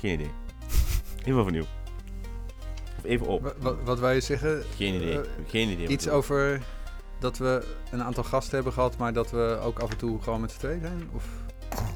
[0.00, 0.30] Geen idee.
[1.24, 1.64] Even overnieuw.
[2.98, 3.42] Of even op.
[3.42, 4.62] Wa- Wat, wat wou je zeggen?
[4.76, 5.20] Geen idee.
[5.20, 5.86] Eh, Geen idee.
[5.86, 6.60] Iets over
[7.20, 10.40] dat we een aantal gasten hebben gehad, maar dat we ook af en toe gewoon
[10.40, 11.08] met z'n tweeën zijn?
[11.14, 11.24] Of...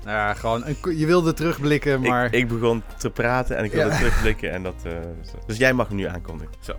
[0.04, 2.24] Nou ja, gewoon, een, je wilde terugblikken, maar...
[2.26, 3.96] Ik, ik begon te praten en ik wilde Ja.
[3.96, 4.74] terugblikken en dat...
[4.84, 4.92] eh,
[5.22, 5.38] zo.
[5.46, 6.54] dus jij mag hem nu aankondigen.
[6.60, 6.74] Zo.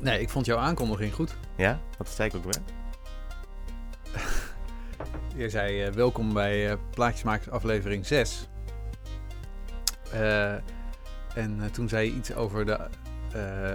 [0.00, 1.36] Nee, ik vond jouw aankondiging goed.
[1.56, 1.80] Ja?
[1.98, 2.62] Wat zei ik ook weer?
[5.36, 8.48] Je zei eh, welkom bij eh Plaatjesmakers aflevering 6.
[10.12, 10.52] Eh,
[11.34, 12.78] en toen zei je iets over de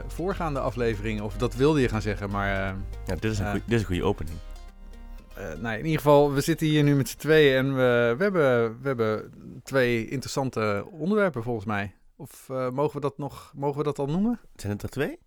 [0.07, 2.47] voorgaande aflevering, of dat wilde je gaan zeggen, maar...
[3.05, 4.37] Ja, dit is een, goeie- dit is een goede opening.
[5.35, 8.81] Nou, in ieder geval, we zitten hier nu met z'n tweeën en we, we, hebben,
[8.81, 11.95] we hebben twee interessante onderwerpen volgens mij.
[12.15, 14.39] Of mogen, we dat nog, mogen we dat al noemen?
[14.55, 15.19] Zijn het er twee?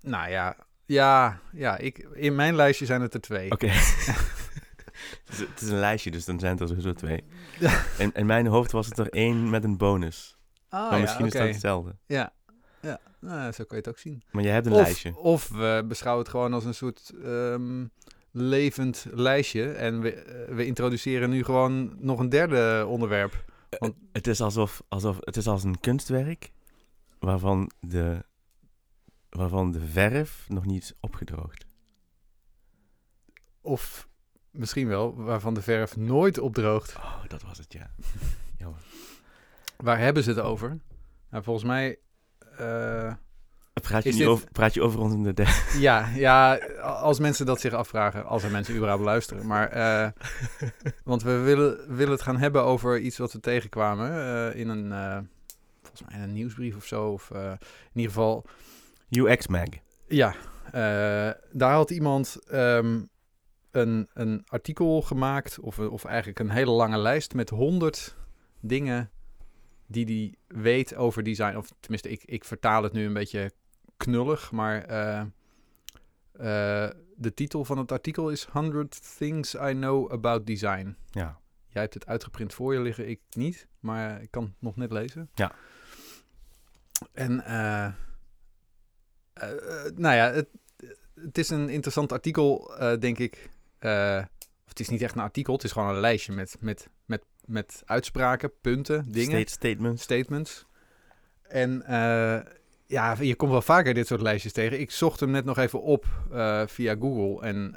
[0.00, 0.56] Nou ja,
[0.86, 3.50] ja, ja ik, in mijn lijstje zijn het er twee.
[3.50, 3.70] Oké.
[5.24, 7.24] het, is, het is een lijstje, dus dan zijn het er sowieso twee.
[7.58, 7.84] Ja.
[7.98, 10.36] In, in mijn hoofd was het er één met een bonus.
[10.68, 11.34] Ah, maar ja, misschien oké.
[11.36, 11.96] is dat hetzelfde.
[12.06, 12.32] Ja,
[12.82, 14.22] ja nou, zo kan je het ook zien.
[14.30, 15.16] Maar jij hebt een Of, lijstje.
[15.16, 17.84] of we beschouwen het gewoon als een soort ehm,
[18.30, 19.72] levend lijstje.
[19.72, 23.44] En we, eh, we introduceren nu gewoon nog een derde onderwerp.
[23.78, 26.50] want- Eh, Het is alsof, alsof het is als een kunstwerk
[27.18, 28.24] waarvan de,
[29.30, 31.66] waarvan de verf nog niet is opgedroogd.
[33.60, 34.08] Of
[34.58, 36.96] misschien wel, waarvan de verf nooit opdroogt.
[36.96, 37.90] Oh, dat was het, ja.
[38.58, 38.80] Jammer.
[39.76, 40.78] Waar hebben ze het over?
[41.30, 41.98] Nou, volgens mij.
[42.58, 43.12] eh,
[43.82, 45.52] Praat je, niet dit- over, praat je over ons in de derde?
[45.78, 49.46] ja, ja, als mensen dat zich afvragen, als er mensen überhaupt luisteren.
[49.46, 50.08] Maar, eh,
[51.04, 54.88] want we willen, willen het gaan hebben over iets wat we tegenkwamen eh, in een,
[55.82, 57.08] volgens mij in een nieuwsbrief of zo.
[57.12, 57.58] Of in
[57.92, 58.44] ieder geval,
[59.10, 59.64] UX Mag.
[60.08, 60.34] ja,
[61.52, 63.00] daar had iemand ehm,
[63.76, 68.16] een, een artikel gemaakt, of, of eigenlijk een hele lange lijst met 100
[68.60, 69.10] dingen
[69.86, 71.56] die hij weet over design.
[71.56, 73.52] Of tenminste, ik, ik vertaal het nu een beetje
[73.96, 75.20] knullig, maar eh,
[76.32, 80.96] eh, de titel van het artikel is 100 Things I Know About Design.
[81.10, 81.38] Ja.
[81.68, 84.92] Jij hebt het uitgeprint voor je liggen, ik niet, maar ik kan het nog net
[84.92, 85.30] lezen.
[85.34, 85.52] Ja.
[87.12, 87.92] En, eh,
[89.36, 90.48] eh, eh, nou ja, het,
[91.14, 93.50] het is een interessant artikel, eh, denk ik.
[93.86, 94.24] Eh,
[94.64, 97.22] of het is niet echt een artikel, het is gewoon een lijstje met, met, met,
[97.44, 100.02] met uitspraken, punten, dingen State statements.
[100.02, 100.66] statements.
[101.42, 102.52] En eh,
[102.86, 104.80] ja, je komt wel vaker dit soort lijstjes tegen.
[104.80, 107.46] Ik zocht hem net nog even op eh, via Google.
[107.46, 107.74] En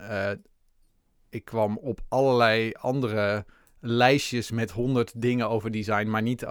[1.29, 3.45] ik kwam op allerlei andere
[3.79, 6.45] lijstjes met honderd dingen over design, maar niet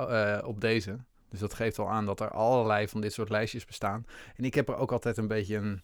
[0.44, 0.98] op deze.
[1.30, 4.06] Dus dat geeft al aan dat er allerlei van dit soort lijstjes bestaan.
[4.36, 5.80] En ik heb er ook altijd een beetje een...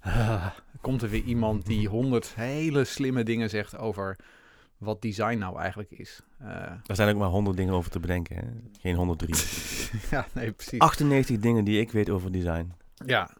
[0.84, 4.16] komt er weer iemand die honderd hele slimme dingen zegt over
[4.78, 6.20] wat design nou eigenlijk is.
[6.38, 6.48] Eh,
[6.86, 8.36] Er zijn ook maar 100 dingen over te bedenken.
[8.36, 8.42] Hè?
[8.80, 9.34] Geen 103.
[10.10, 10.78] ja, nee, precies.
[10.78, 12.72] 98 dingen die ik weet over design.
[13.06, 13.30] Ja.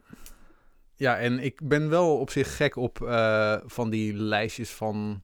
[0.96, 5.22] Ja, en ik ben wel op zich gek op eh, van die lijstjes van,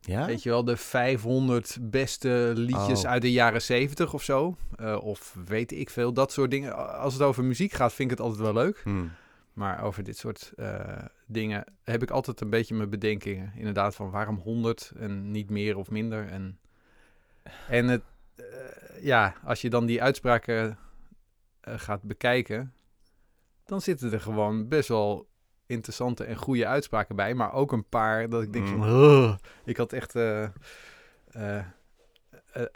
[0.00, 0.26] Ja?
[0.26, 3.10] weet je wel, de 500 beste liedjes Oh.
[3.10, 4.56] uit de jaren 70 of zo.
[4.76, 6.98] Eh, of weet ik veel, dat soort dingen.
[6.98, 8.80] Als het over muziek gaat, vind ik het altijd wel leuk.
[8.84, 9.10] Hmm.
[9.52, 10.52] Maar over dit soort
[11.26, 13.52] dingen heb ik altijd een beetje mijn bedenkingen.
[13.54, 16.28] Inderdaad, van waarom 100 en niet meer of minder.
[16.28, 16.58] En,
[17.68, 18.02] en het,
[18.34, 18.44] eh,
[19.02, 20.78] ja, als je dan die uitspraken
[21.60, 22.74] eh, gaat bekijken,
[23.64, 25.28] dan zitten er gewoon best wel
[25.66, 27.34] interessante en goede uitspraken bij.
[27.34, 29.38] Maar ook een paar dat ik denk van, Mm.
[29.64, 30.48] Ik had echt eh,
[32.52, 32.70] het,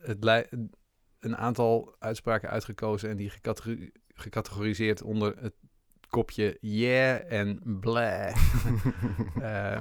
[0.00, 0.48] het
[1.20, 5.54] een aantal uitspraken uitgekozen en die gecategori- gecategoriseerd onder het
[6.16, 8.36] kopje yeah en blah.
[9.40, 9.78] Eh,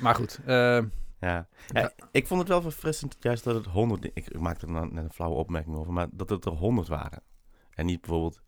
[0.00, 0.88] maar goed, eh, Ja.
[1.20, 1.48] Ja.
[1.66, 4.02] Ja, ik vond het wel verfrissend juist dat het 100...
[4.02, 6.52] di- Ik, ik maakte er nou net een flauwe opmerking over, maar dat het er
[6.52, 7.22] 100 waren.
[7.70, 8.40] En niet bijvoorbeeld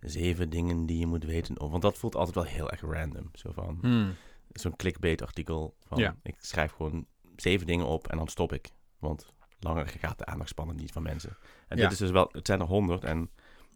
[0.00, 1.58] zeven dingen die je moet weten.
[1.58, 3.30] over- Want dat voelt altijd wel heel erg random.
[3.32, 4.14] Zo van, hmm,
[4.52, 5.98] zo'n clickbait artikel van...
[5.98, 6.16] Ja.
[6.22, 7.06] Ik schrijf gewoon
[7.36, 8.68] zeven dingen op en dan stop ik.
[8.98, 11.36] Want langer gaat de aandachtspannen niet van mensen.
[11.68, 12.28] En dit is dus wel...
[12.32, 13.30] Het zijn er 100 en...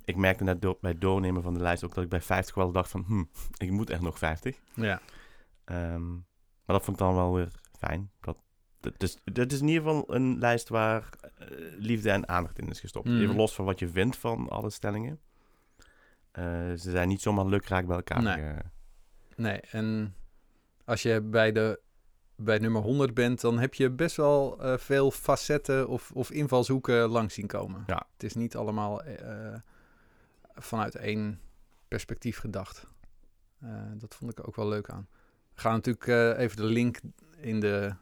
[0.09, 2.55] Ik merkte net door, bij het doornemen van de lijst ook dat ik bij 50
[2.55, 3.05] wel dacht van...
[3.07, 3.25] Hm,
[3.65, 4.59] ik moet echt nog 50.
[4.75, 5.01] ja.
[5.65, 8.11] Ehm, maar dat vond ik dan wel weer fijn.
[8.21, 8.37] Dat,
[8.81, 11.09] dat, is, dat is in ieder geval een lijst waar
[11.39, 11.47] eh,
[11.79, 13.09] liefde en aandacht in is gestopt.
[13.09, 13.21] Mm.
[13.21, 15.21] Even los van wat je vindt van alle stellingen.
[16.31, 18.23] Eh, ze zijn niet zomaar lukraak bij elkaar.
[18.23, 18.37] Nee.
[18.37, 18.57] eh.
[19.37, 20.15] Nee, en
[20.85, 21.81] als je bij, de,
[22.37, 27.35] bij nummer 100 bent, dan heb je best wel veel facetten of, of invalshoeken langs
[27.35, 27.85] zien komen.
[27.87, 28.07] Ja.
[28.13, 29.03] Het is niet allemaal
[30.59, 31.41] vanuit één
[31.89, 32.87] perspectief gedacht.
[33.61, 35.09] Eh, dat vond ik ook wel leuk aan.
[35.55, 37.01] We gaan natuurlijk eh, even de link
[37.41, 37.95] in de,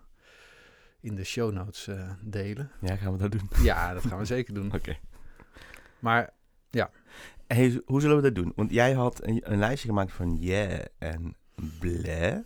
[1.01, 2.71] in de show notes eh, delen.
[2.81, 3.51] Ja, gaan we dat doen?
[3.63, 4.73] Ja, dat gaan we zeker doen.
[4.79, 4.97] Oké.
[5.99, 6.35] Maar
[7.47, 8.53] Hey, hoe zullen we dat doen?
[8.57, 11.37] Want jij had een, een lijstje gemaakt van yeah en
[11.79, 12.39] bleh.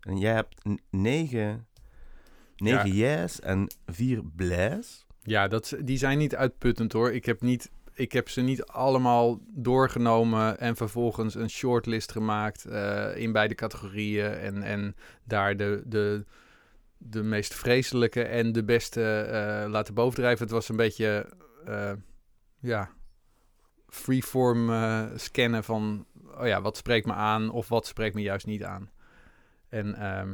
[0.00, 1.66] En jij hebt negen,
[2.56, 5.06] negen yes en vier blehs.
[5.22, 7.12] ja, dat, die zijn niet uitputtend hoor.
[7.12, 13.16] Ik heb, niet, ik heb ze niet allemaal doorgenomen en vervolgens een shortlist gemaakt eh,
[13.16, 14.32] in beide categorieën.
[14.32, 16.24] En, en daar de, de,
[16.98, 20.42] de meest vreselijke en de beste eh, laten bovendrijven.
[20.44, 21.26] Het was een beetje,
[21.64, 21.92] eh,
[22.58, 22.90] ja,
[23.88, 24.70] freeform
[25.16, 26.06] scannen van,
[26.38, 28.90] oh ja, wat spreekt me aan of wat spreekt me juist niet aan.
[29.68, 30.28] En ehm,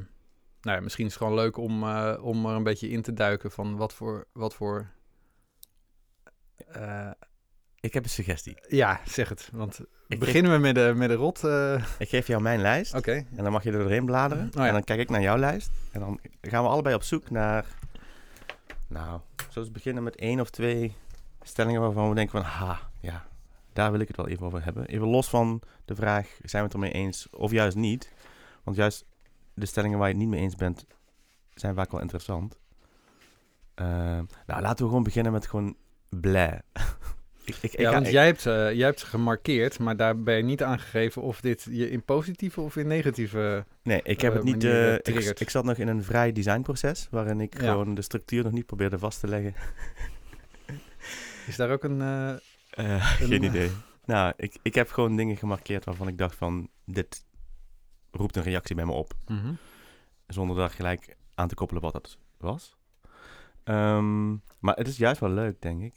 [0.60, 1.84] nou ja, misschien is het gewoon leuk om,
[2.18, 4.92] om er een beetje in te duiken van wat voor, wat voor
[7.84, 8.56] Ik heb een suggestie.
[8.68, 9.48] ja, zeg het.
[9.52, 11.44] Want Ik beginnen we met de, met de rot.
[11.44, 12.94] eh, Ik geef jou mijn lijst.
[12.94, 13.12] Oké.
[13.12, 14.46] En dan mag je er doorheen bladeren.
[14.46, 14.66] Oh ja.
[14.66, 15.70] En dan kijk ik naar jouw lijst.
[15.92, 17.64] En dan gaan we allebei op zoek naar...
[18.88, 19.20] Nou,
[19.50, 20.96] zullen we beginnen met één of twee
[21.42, 22.50] stellingen waarvan we denken van...
[22.50, 23.26] Ha, ja,
[23.72, 24.86] daar wil ik het wel even over hebben.
[24.86, 28.12] Even los van de vraag, zijn we het ermee eens of juist niet?
[28.62, 29.04] Want juist
[29.54, 30.84] de stellingen waar je het niet mee eens bent,
[31.54, 32.58] zijn vaak wel interessant.
[33.74, 33.86] Eh,
[34.46, 35.76] nou, laten we gewoon beginnen met gewoon
[36.08, 36.60] blij.
[37.44, 40.36] ik, ik, ik Ja, want jij hebt, eh, jij hebt ze gemarkeerd, maar daar ben
[40.36, 43.64] je niet aangegeven of dit je in positieve of in negatieve...
[43.82, 44.64] Nee, ik heb eh, het niet.
[44.64, 44.94] eh,
[45.34, 47.70] ik, zat nog in een vrij designproces waarin ik Ja.
[47.70, 49.54] gewoon de structuur nog niet probeerde vast te leggen.
[51.46, 52.00] Is daar ook een...
[52.70, 53.70] geen Een- idee.
[54.04, 57.24] Nou, ik, ik heb gewoon dingen gemarkeerd waarvan ik dacht van dit
[58.10, 59.52] roept een reactie bij me op, mhm.
[60.26, 62.76] zonder daar gelijk aan te koppelen wat dat was.
[63.64, 65.94] Ehm, maar het is juist wel leuk, denk ik,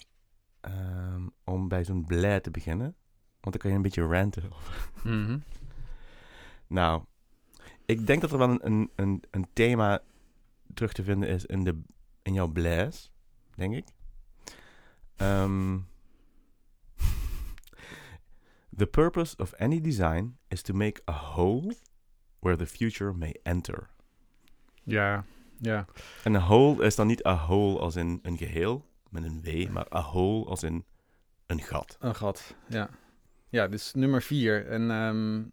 [0.68, 2.96] ehm, om bij zo'n blij te beginnen,
[3.40, 4.50] want dan kan je een beetje ranten.
[5.04, 5.40] Mhm.
[6.68, 7.04] Nou,
[7.86, 10.02] ik denk dat er wel een, een, een, een thema
[10.74, 11.82] terug te vinden is in, de,
[12.22, 13.10] in jouw blaze,
[13.56, 13.88] denk ik.
[15.16, 15.78] Ehm,
[18.78, 21.76] the purpose of any design is to make a hole
[22.40, 23.90] where the future may enter.
[24.84, 25.26] Ja,
[25.60, 25.86] ja.
[26.24, 29.70] En een hole is dan niet a hole als in een geheel met een W,
[29.70, 30.86] maar a hole als in
[31.46, 31.98] een gat.
[32.00, 32.90] Een gat, ja.
[33.50, 34.68] Ja, dit is nummer vier.
[34.68, 35.44] En ehm,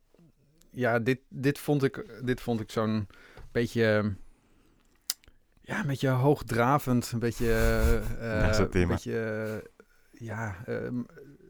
[0.71, 3.09] ja, dit, dit vond ik, dit vond ik zo'n
[3.53, 4.15] beetje...
[5.61, 7.13] Ja, een beetje hoogdravend.
[7.13, 7.53] Een beetje...
[8.19, 8.93] eh, een thema.
[8.93, 9.21] beetje...
[9.21, 9.71] eh,
[10.27, 11.03] ja, ehm,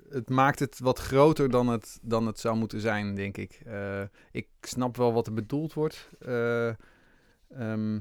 [0.08, 3.60] het maakt het wat groter dan het, dan het zou moeten zijn, denk ik.
[3.64, 4.02] Eh,
[4.32, 6.08] ik snap wel wat er bedoeld wordt.
[6.18, 6.68] Eh,
[7.48, 8.00] ehm,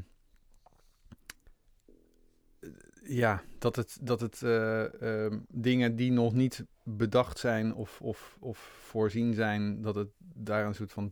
[3.04, 8.38] ja, dat het, dat het eh, ehm, dingen die nog niet bedacht zijn of, of,
[8.40, 11.12] of voorzien zijn, dat het daar een soort van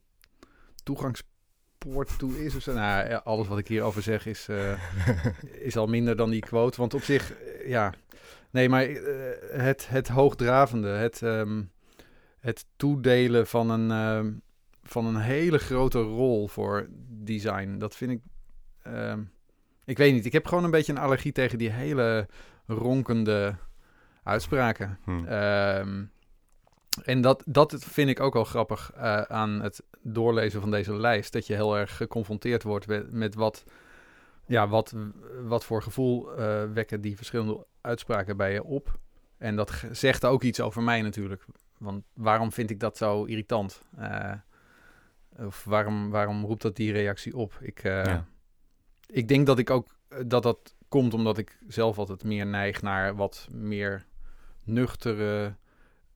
[0.83, 2.55] toegangspoort toe is.
[2.55, 2.73] Of zo.
[2.73, 4.79] Nou, ja, alles wat ik hierover zeg is, eh,
[5.67, 6.77] is al minder dan die quote.
[6.77, 7.93] Want op zich, eh, ja.
[8.49, 8.87] Nee, maar
[9.51, 11.63] het, het hoogdravende, het, ehm,
[12.39, 14.33] het toedelen van een, ehm,
[14.83, 18.21] van een hele grote rol voor design, dat vind ik.
[19.85, 22.27] Ik weet niet, ik heb gewoon een beetje een allergie tegen die hele
[22.67, 23.55] ronkende
[24.23, 24.99] uitspraken.
[25.03, 25.25] Hm.
[25.25, 26.03] Ehm,
[27.03, 31.33] en dat, dat vind ik ook wel grappig eh, aan het doorlezen van deze lijst.
[31.33, 33.63] Dat je heel erg geconfronteerd wordt met, met wat,
[34.45, 34.93] ja, wat,
[35.43, 38.99] wat voor gevoel eh, wekken die verschillende uitspraken bij je op.
[39.37, 41.45] En dat zegt ook iets over mij natuurlijk.
[41.77, 43.81] Want waarom vind ik dat zo irritant?
[43.97, 44.33] Eh,
[45.37, 47.57] of waarom, waarom roept dat die reactie op?
[47.61, 48.25] Ik, Ja.
[49.11, 52.81] Ik denk dat ik ook eh, dat dat komt omdat ik zelf altijd meer neig
[52.81, 54.05] naar wat meer
[54.63, 55.55] nuchtere.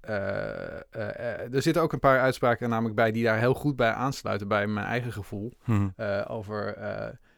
[0.01, 3.91] eh, eh, er zitten ook een paar uitspraken namelijk bij die daar heel goed bij
[3.91, 5.53] aansluiten bij mijn eigen gevoel.
[5.63, 5.89] Hm.
[5.95, 6.77] eh, over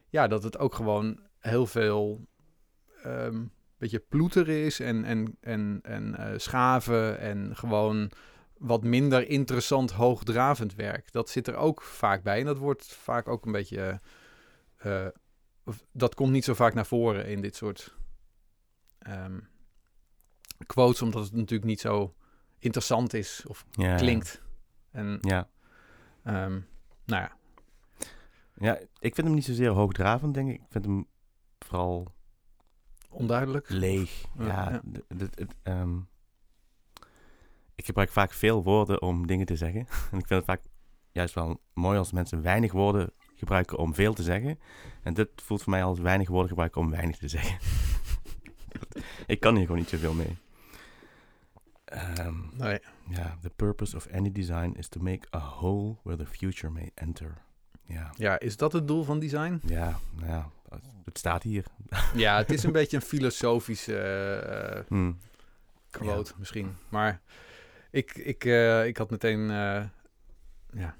[0.09, 2.27] ja, dat het ook gewoon heel veel
[3.03, 3.45] ehm
[3.77, 8.11] beetje ploeteren is en, en, en, en schaven en gewoon
[8.57, 11.11] wat minder interessant hoogdravend werk.
[11.11, 13.99] Dat zit er ook vaak bij en dat wordt vaak ook een beetje...
[15.91, 17.95] dat komt niet zo vaak naar voren in dit soort
[18.99, 19.39] ehm,
[20.65, 22.15] quotes, omdat het natuurlijk niet zo
[22.59, 24.41] interessant is of Ja, klinkt.
[24.91, 25.49] En Ja.
[26.23, 26.59] ehm,
[27.05, 27.31] nou ja,
[28.55, 30.55] ja, ik vind hem niet zozeer hoogdravend, denk ik.
[30.61, 31.07] Ik vind hem
[31.59, 32.13] vooral
[33.09, 33.69] onduidelijk.
[33.69, 34.23] leeg.
[34.37, 34.81] Ja,
[35.63, 35.99] ehm,
[37.75, 39.79] ik gebruik vaak veel woorden om dingen te zeggen.
[40.11, 40.61] En ik vind het vaak
[41.11, 44.59] juist wel mooi als mensen weinig woorden gebruiken om veel te zeggen.
[45.03, 47.57] En dit voelt voor mij als weinig woorden gebruiken om weinig te zeggen.
[49.27, 50.37] ik kan hier gewoon niet zoveel mee.
[51.85, 52.79] Ehm, Nee.
[53.09, 56.91] ja, the purpose of any design is to make a hole where the future may
[56.93, 57.33] enter.
[57.83, 59.59] Ja, Ja, is dat het doel van design?
[59.65, 60.49] ja, nou ja,
[61.05, 61.65] het staat hier.
[62.15, 65.11] Ja, het is een beetje een filosofische eh, Hm.
[65.89, 66.75] quote misschien.
[66.89, 67.21] Maar
[67.91, 69.83] ik, ik, eh, ik had meteen eh,
[70.73, 70.95] Ja.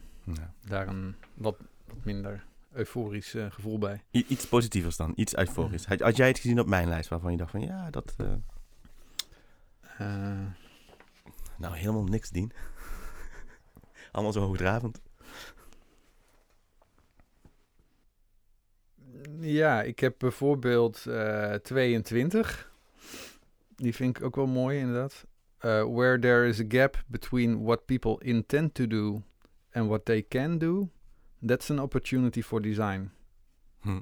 [0.68, 4.02] daar een wat, wat minder euforisch eh, gevoel bij.
[4.12, 5.86] I- iets positievers dan, iets euforisch.
[5.86, 8.14] Had, had jij het gezien op mijn lijst waarvan je dacht van ja, dat...
[8.18, 8.34] eh,
[9.98, 10.48] Eh,
[11.58, 12.52] nou, helemaal niks dien.
[14.12, 15.02] Allemaal zo hoogdravend.
[19.40, 22.72] ja, ik heb bijvoorbeeld eh 22.
[23.76, 25.26] Die vind ik ook wel mooi, inderdaad.
[25.60, 29.22] Where there is a gap between what people intend to do
[29.72, 30.90] and what they can do,
[31.46, 33.12] that's an opportunity for design.
[33.80, 34.00] Hm.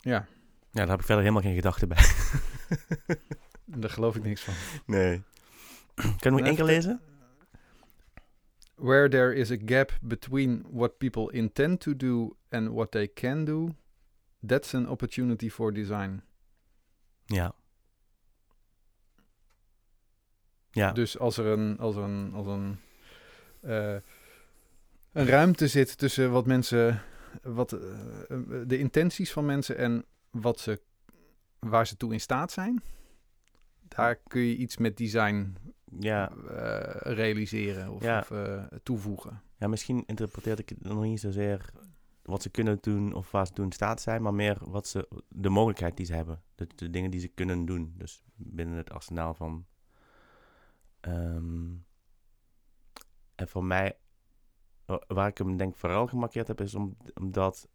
[0.00, 0.26] Ja,
[0.76, 2.04] Ja, daar heb ik verder helemaal geen gedachten bij.
[3.80, 4.54] daar geloof ik niks van.
[4.86, 5.22] Nee.
[5.94, 7.00] Kan je nog één keer lezen?
[8.74, 13.44] Where there is a gap between what people intend to do and what they can
[13.44, 13.68] do,
[14.46, 16.22] that's an opportunity for design.
[17.24, 17.54] Ja.
[20.70, 20.92] Ja.
[20.92, 22.78] Dus als er een, als er een, als een,
[23.60, 23.96] eh,
[25.16, 27.02] een ruimte zit tussen wat mensen,
[27.42, 27.80] wat, eh,
[28.66, 30.80] de intenties van mensen en wat ze,
[31.58, 32.82] waar ze toe in staat zijn,
[33.88, 35.54] daar kun je iets met design
[35.98, 36.30] ja.
[36.30, 38.18] eh, realiseren of, Ja.
[38.18, 39.42] of eh, toevoegen.
[39.58, 41.70] Ja, misschien interpreteer ik het nog niet zozeer
[42.22, 45.08] wat ze kunnen doen of waar ze toe in staat zijn, maar meer wat ze,
[45.28, 46.42] de mogelijkheid die ze hebben.
[46.54, 47.94] De, de dingen die ze kunnen doen.
[47.96, 49.66] Dus binnen het arsenaal van.
[51.00, 51.70] ehm,
[53.34, 53.96] en voor mij,
[55.06, 57.68] waar ik hem denk vooral gemarkeerd heb, is om, omdat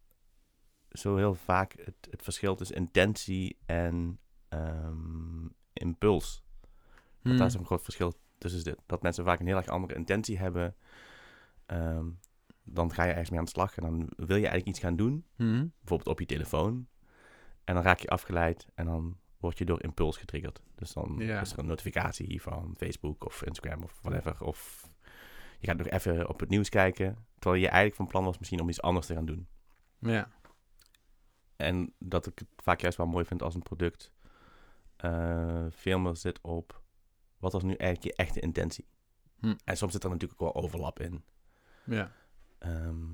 [0.90, 6.42] zo heel vaak het, het verschil tussen intentie en ehm, impuls.
[7.22, 8.78] Dat daar is een groot verschil tussen zit.
[8.86, 10.76] Dat mensen vaak een heel erg andere intentie hebben.
[11.66, 12.06] Ehm,
[12.62, 14.96] dan ga je ergens mee aan de slag en dan wil je eigenlijk iets gaan
[14.96, 15.24] doen.
[15.36, 15.66] Mhm.
[15.78, 16.86] Bijvoorbeeld op je telefoon.
[17.64, 20.62] En dan raak je afgeleid en dan word je door impuls getriggerd.
[20.74, 21.40] Dus dan Ja.
[21.40, 24.44] is er een notificatie van Facebook of Instagram of whatever.
[24.44, 24.88] Of
[25.62, 27.26] je gaat nog even op het nieuws kijken.
[27.38, 29.48] Terwijl je eigenlijk van plan was misschien om iets anders te gaan doen.
[29.98, 30.30] Ja.
[31.56, 34.12] En dat ik het vaak juist wel mooi vind als een product
[34.96, 36.82] eh, veel meer zit op
[37.38, 38.88] wat was nu eigenlijk je echte intentie.
[39.38, 39.54] Hm.
[39.64, 41.24] En soms zit er natuurlijk ook wel overlap in.
[41.84, 42.12] Ja.
[42.58, 43.12] Ehm,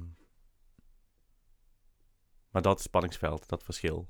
[2.50, 4.07] maar dat spanningsveld, dat verschil,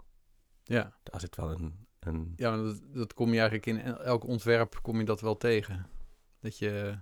[0.62, 0.98] Ja.
[1.02, 1.86] daar zit wel een...
[1.98, 5.20] een Ja, maar dat, dat kom je eigenlijk in el- elk ontwerp kom je dat
[5.20, 5.86] wel tegen.
[6.40, 6.98] Dat je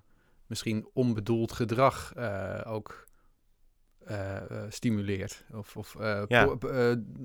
[0.47, 3.07] misschien onbedoeld gedrag eh, ook
[3.99, 5.45] eh, eh, stimuleert.
[5.53, 5.97] Of, of
[6.29, 6.57] Ja.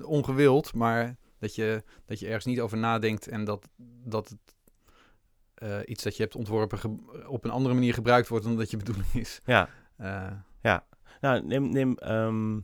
[0.00, 3.68] ongewild, maar dat je, dat je ergens niet over nadenkt en dat,
[4.04, 4.56] dat het
[5.88, 6.78] iets dat je hebt ontworpen
[7.26, 9.40] op een andere manier gebruikt wordt dan dat je bedoeling is.
[9.44, 10.80] ja, Eh,
[11.20, 11.68] nou neem...
[11.68, 12.60] neem ehm,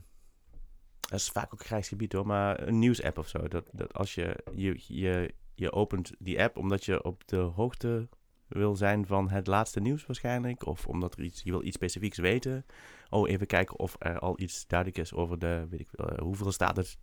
[0.99, 3.47] dat is vaak ook grijs gebied hoor, maar een nieuwsapp of zo.
[3.47, 8.09] Dat, dat als je, je, je, je opent die app omdat je op de hoogte
[8.49, 10.65] wil zijn van het laatste nieuws waarschijnlijk.
[10.65, 12.65] Of omdat er iets, je wil iets specifieks weten.
[13.09, 16.21] Oh, even kijken of er al iets duidelijk is over de, weet ik veel, eh,
[16.21, 16.97] hoeveel staat het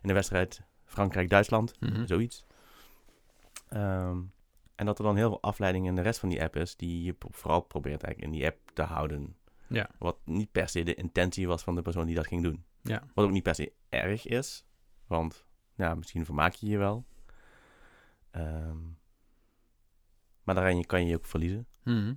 [0.00, 1.80] in de wedstrijd Frankrijk-Duitsland.
[1.80, 2.06] mhm.
[2.06, 2.44] Zoiets.
[3.68, 4.18] Ehm,
[4.74, 7.02] en dat er dan heel veel afleiding in de rest van die app is, die
[7.02, 9.36] je vooral probeert eigenlijk in die app te houden.
[9.66, 9.90] Ja.
[9.98, 12.64] Wat niet per se de intentie was van de persoon die dat ging doen.
[12.82, 13.02] Ja.
[13.14, 14.64] Wat ook niet per se erg is,
[15.06, 17.04] want ja, misschien vermaak je je wel.
[18.30, 18.78] Ehm,
[20.42, 21.66] maar daarin kan je je ook verliezen.
[21.84, 22.14] Mhm.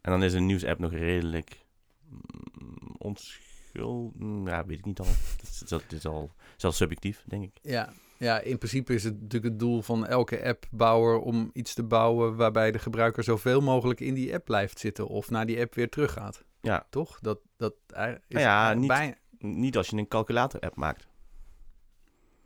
[0.00, 1.66] En dan is een nieuwsapp nog redelijk
[2.08, 4.14] mm, onschuld.
[4.18, 5.06] mm, Ja, weet ik niet al.
[5.40, 7.58] Dat is, dat is al zelfs subjectief, denk ik.
[7.62, 11.82] Ja, ja, in principe is het natuurlijk het doel van elke appbouwer om iets te
[11.82, 15.74] bouwen waarbij de gebruiker zoveel mogelijk in die app blijft zitten of naar die app
[15.74, 16.44] weer teruggaat.
[16.60, 16.86] Ja.
[16.90, 17.18] Toch?
[17.20, 21.08] Dat, dat is Nou ja, niet- Niet als je een calculator-app maakt.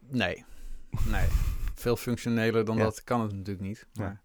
[0.08, 0.44] Nee,
[1.08, 1.26] nee.
[1.74, 2.82] Veel functioneler dan Ja.
[2.82, 3.86] dat kan het natuurlijk niet.
[3.92, 4.02] Ja.
[4.02, 4.22] Maar, ja.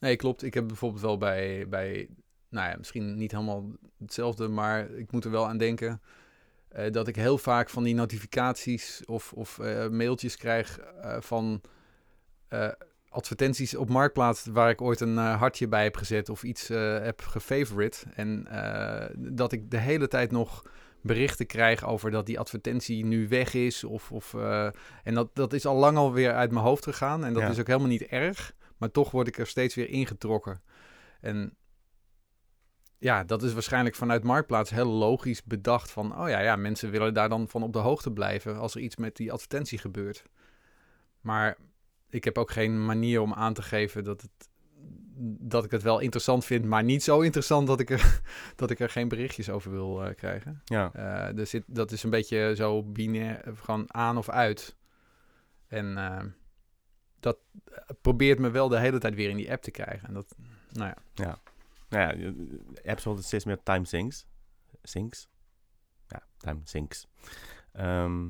[0.00, 0.42] Nee, klopt.
[0.42, 2.08] Ik heb bijvoorbeeld wel bij, bij,
[2.48, 6.00] nou ja, misschien niet helemaal hetzelfde, maar ik moet er wel aan denken
[6.68, 11.60] eh, dat ik heel vaak van die notificaties of, of eh, mailtjes krijg eh, van
[13.08, 16.68] advertenties op Marktplaats waar ik ooit een hartje bij heb gezet of iets
[17.02, 18.06] heb gefavorite.
[18.14, 18.46] En
[19.16, 20.62] dat ik de hele tijd nog
[21.02, 23.84] berichten krijg over dat die advertentie nu weg is.
[23.84, 24.34] Of, of,
[25.04, 27.24] en dat, dat is al lang alweer uit mijn hoofd gegaan.
[27.24, 27.48] En dat Ja.
[27.48, 28.54] is ook helemaal niet erg.
[28.78, 30.62] Maar toch word ik er steeds weer ingetrokken.
[31.20, 31.56] En
[32.98, 35.90] ja, dat is waarschijnlijk vanuit Marktplaats heel logisch bedacht.
[35.90, 38.80] Van, oh ja, ja, mensen willen daar dan van op de hoogte blijven als er
[38.80, 40.22] iets met die advertentie gebeurt.
[41.20, 41.56] Maar
[42.10, 44.48] ik heb ook geen manier om aan te geven dat het
[45.40, 48.20] dat ik het wel interessant vind, maar niet zo interessant dat ik er,
[48.56, 50.62] dat ik er geen berichtjes over wil eh, krijgen.
[50.64, 54.76] Ja, Eh, dus dat is een beetje zo binair, eh, gewoon aan of uit.
[55.66, 56.24] En eh,
[57.20, 60.08] dat eh, probeert me wel de hele tijd weer in die app te krijgen.
[60.08, 60.34] En dat,
[60.72, 61.38] nou ja.
[61.88, 64.26] nou ja, je- apps worden steeds meer time sinks.
[64.82, 65.28] Sinks?
[66.06, 67.06] Ja, time sinks.
[67.72, 68.28] Ehm,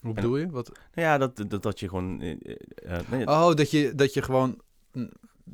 [0.00, 0.50] Hoe bedoel je?
[0.50, 0.68] Wat?
[0.68, 2.20] nou ja, dat, dat, dat je gewoon...
[2.20, 4.60] eh, eh, eh, nee, Oh, dat je, dat je gewoon...
[4.92, 5.10] mm,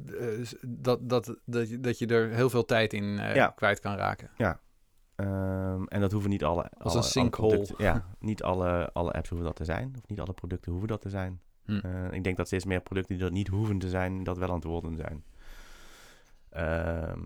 [0.07, 3.49] eh, dat, dat, dat, je, dat je er heel veel tijd in eh, Ja.
[3.49, 4.31] kwijt kan raken.
[5.17, 6.71] Ehm, en dat hoeven niet alle...
[6.79, 7.57] Als alle, een sinkhole.
[7.57, 9.95] alle ja, niet alle, alle apps hoeven dat te zijn.
[10.03, 11.41] Of niet alle producten hoeven dat te zijn.
[11.71, 11.87] Hm.
[11.87, 14.49] Eh, ik denk dat steeds meer producten die dat niet hoeven te zijn, dat wel
[14.49, 15.25] aan het worden zijn.
[16.51, 17.21] Ehm,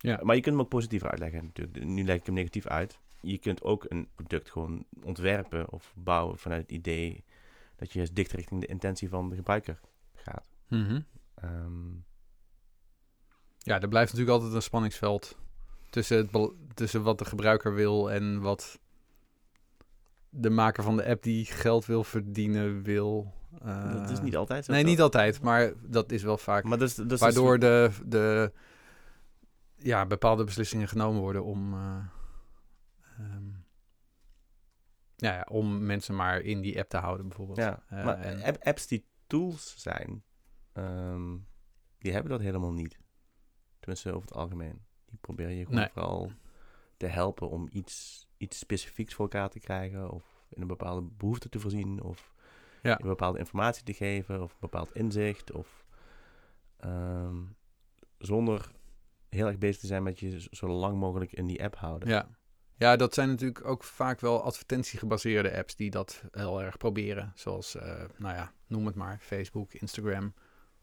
[0.00, 0.20] Ja.
[0.22, 1.84] Maar je kunt hem ook positief uitleggen natuurlijk.
[1.84, 2.98] Nu leg ik hem negatief uit.
[3.20, 7.24] Je kunt ook een product gewoon ontwerpen of bouwen vanuit het idee
[7.76, 9.80] dat je dicht richting de intentie van de gebruiker
[10.14, 10.48] gaat.
[10.68, 11.00] Mhm.
[11.34, 11.90] Ehm,
[13.58, 15.38] Ja, er blijft natuurlijk altijd een spanningsveld
[15.90, 18.78] tussen, het, tussen wat de gebruiker wil en wat
[20.38, 23.32] de maker van de app die geld wil verdienen wil.
[23.62, 24.72] Eh, dat is niet altijd zo.
[24.72, 24.90] Nee, toch?
[24.90, 26.64] niet altijd, maar dat is wel vaak.
[26.64, 28.52] Maar dus, dus waardoor de, de
[29.76, 32.04] ja, bepaalde beslissingen genomen worden om, eh,
[33.18, 33.48] ehm,
[35.16, 37.58] ja, ja, om mensen maar in die app te houden, bijvoorbeeld.
[37.58, 40.22] Ja, Eh, maar en- app- apps die tools zijn,
[40.72, 41.36] ehm,
[41.98, 42.98] die hebben dat helemaal niet.
[43.78, 44.84] Tenminste, over het algemeen.
[45.06, 45.88] Die proberen je gewoon Nee.
[45.92, 46.32] vooral
[46.96, 50.10] te helpen om iets, iets specifieks voor elkaar te krijgen.
[50.10, 52.02] Of in een bepaalde behoefte te voorzien.
[52.02, 52.32] Of
[52.82, 53.00] Ja.
[53.00, 54.42] een bepaalde informatie te geven.
[54.42, 55.52] Of een bepaald inzicht.
[55.52, 55.84] Of
[56.76, 57.36] ehm,
[58.18, 58.70] zonder
[59.28, 62.08] heel erg bezig te zijn met je zo- lang mogelijk in die app houden.
[62.08, 62.28] Ja.
[62.76, 67.32] ja, dat zijn natuurlijk ook vaak wel advertentiegebaseerde apps die dat heel erg proberen.
[67.34, 70.34] Zoals, eh, nou ja, noem het maar, Facebook, Instagram.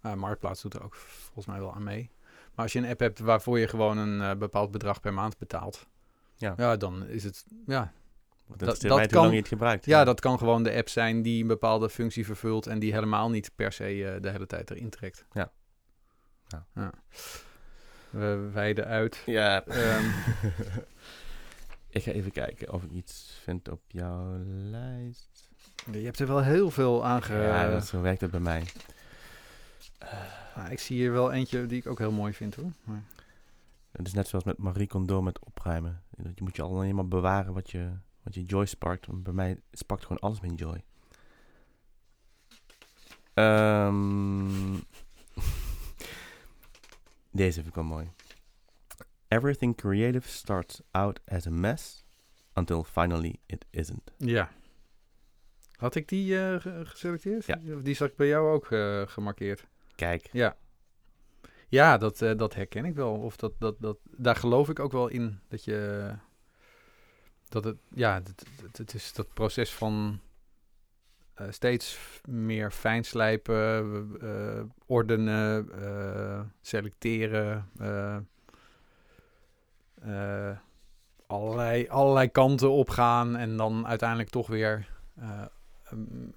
[0.02, 2.12] Eh, Marktplaats doet er ook volgens mij wel aan mee.
[2.56, 5.38] Maar als je een app hebt waarvoor je gewoon een eh, bepaald bedrag per maand
[5.38, 5.88] betaalt,
[6.38, 6.54] Ja.
[6.58, 7.92] ja dan is het, ja,
[8.48, 9.86] Dat, dat- is de dat kan- lang het gebruikt.
[9.86, 13.30] ja, dat kan gewoon de app zijn die een bepaalde functie vervult en die helemaal
[13.30, 15.26] niet per se eh, de hele tijd erin trekt.
[15.32, 15.52] Ja.
[16.74, 16.92] Ja.
[18.10, 19.22] We wijden uit.
[19.26, 19.66] Ja.
[19.66, 20.06] Ehm,
[21.90, 24.38] ik ga even kijken of ik iets vind op jouw
[24.72, 25.50] lijst.
[25.92, 27.34] je hebt er wel heel veel aan ge...
[27.34, 28.64] ja, dat, zo werkt het bij mij.
[30.56, 32.72] Nou, ik zie hier wel eentje die ik ook heel mooi vind hoor.
[32.84, 33.04] Maar...
[33.98, 36.04] Het is net zoals met Marie Kondo met opruimen.
[36.36, 37.92] Je moet je alleen maar bewaren wat je,
[38.24, 39.06] wat je joy sparkt.
[39.06, 40.84] Want bij mij sparkt gewoon alles mijn joy.
[43.34, 44.74] Ehm,
[47.32, 48.10] deze vind ik wel mooi.
[49.28, 52.06] Everything creative starts out as a mess
[52.54, 54.12] until finally it isn't.
[54.18, 54.50] Ja.
[55.76, 57.46] Had ik die eh, ge- geselecteerd?
[57.46, 57.56] Ja.
[57.84, 59.66] Die zag ik bij jou ook eh, gemarkeerd?
[59.96, 60.56] Kijk, Ja.
[61.68, 63.14] Ja, dat, eh, dat herken ik wel.
[63.14, 65.40] Of dat, dat, dat, daar geloof ik ook wel in.
[65.48, 66.12] Dat je...
[67.50, 67.78] Dat het...
[67.90, 70.20] Ja, het, het, is dat proces van...
[71.34, 72.00] eh, steeds
[72.30, 75.70] meer fijnslijpen, eh, ordenen,
[76.62, 77.70] selecteren...
[81.28, 84.90] allerlei, allerlei kanten opgaan en dan uiteindelijk toch weer
[85.90, 86.34] mm,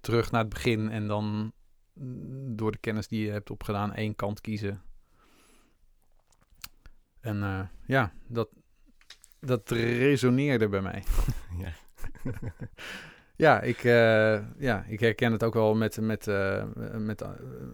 [0.00, 1.52] terug naar het begin en dan
[2.56, 4.82] door de kennis die je hebt opgedaan één kant kiezen.
[7.20, 8.48] En eh, ja, dat,
[9.40, 11.04] dat resoneerde bij mij.
[11.62, 11.72] ja.
[13.36, 16.64] Ja, ik, eh, ja, ik herken het ook wel met, met, eh,
[16.98, 17.24] met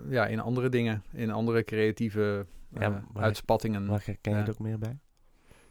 [0.09, 2.47] ja, in andere dingen, in andere creatieve
[2.79, 3.87] Ja, waar- uitspattingen.
[3.87, 4.99] waar herken je het ook meer bij?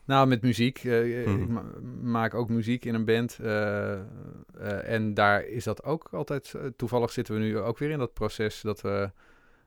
[0.10, 0.84] Nou, met muziek.
[0.84, 1.42] Mhm.
[1.42, 1.66] Ik ma-
[2.02, 3.40] maak ook muziek in een band.
[3.42, 6.54] eh, en daar is dat ook altijd...
[6.76, 9.12] toevallig zitten we nu ook weer in dat proces dat we...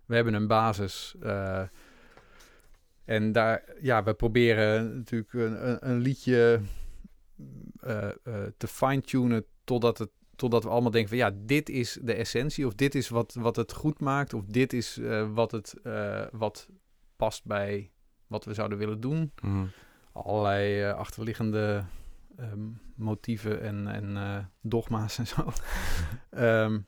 [0.07, 1.15] We hebben een basis.
[3.05, 6.61] en daar, ja, we proberen natuurlijk een, een, een liedje
[8.57, 11.19] te fine-tunen totdat, het, totdat we allemaal denken van...
[11.19, 14.35] Ja, dit is de essentie of dit is wat, wat het goed maakt.
[14.35, 15.01] Of dit is
[15.33, 15.75] wat, het,
[16.33, 16.69] wat
[17.17, 17.91] past bij
[18.27, 19.65] wat we zouden willen doen Mhm.
[20.13, 21.85] Allerlei eh, achterliggende
[22.37, 25.53] ehm, motieven en, en eh, dogma's en zo.
[26.31, 26.79] Ehm,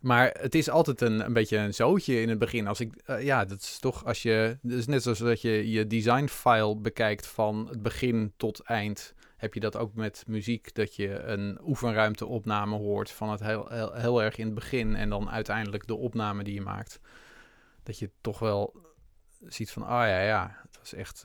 [0.00, 2.66] maar het is altijd een, een beetje een zootje in het begin.
[2.66, 5.70] Als ik, eh, ja, dat is toch als je, dat is net zoals dat je
[5.70, 9.14] je design file bekijkt van het begin tot eind.
[9.36, 13.68] Heb je dat ook met muziek, dat je een oefenruimte opname hoort van het heel,
[13.68, 17.00] heel, heel erg in het begin en dan uiteindelijk de opname die je maakt.
[17.82, 18.74] Dat je toch wel
[19.40, 21.24] ziet van, ah ja, ja, het was echt,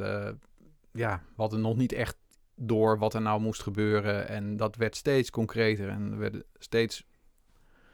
[0.92, 2.18] ja, we hadden nog niet echt
[2.56, 4.28] door wat er nou moest gebeuren.
[4.28, 7.04] En dat werd steeds concreter en er werden steeds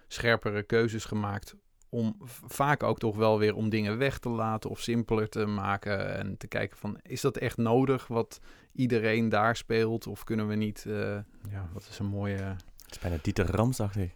[0.08, 1.56] scherpere keuzes gemaakt
[1.90, 6.16] om vaak ook toch wel weer om dingen weg te laten of simpeler te maken
[6.18, 8.40] en te kijken van is dat echt nodig wat
[8.74, 11.18] iedereen daar speelt of kunnen we niet eh,
[11.50, 14.12] ja wat is een mooie Het is bijna Dieter Ramsachtig.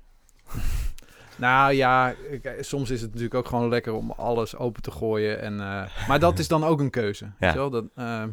[1.38, 5.42] nou ja ik- soms is het natuurlijk ook gewoon lekker om alles open te gooien
[5.42, 7.32] en eh, maar dat is dan ook een keuze Ja.
[7.40, 7.70] weet je wel?
[7.70, 8.30] Dat, ehm,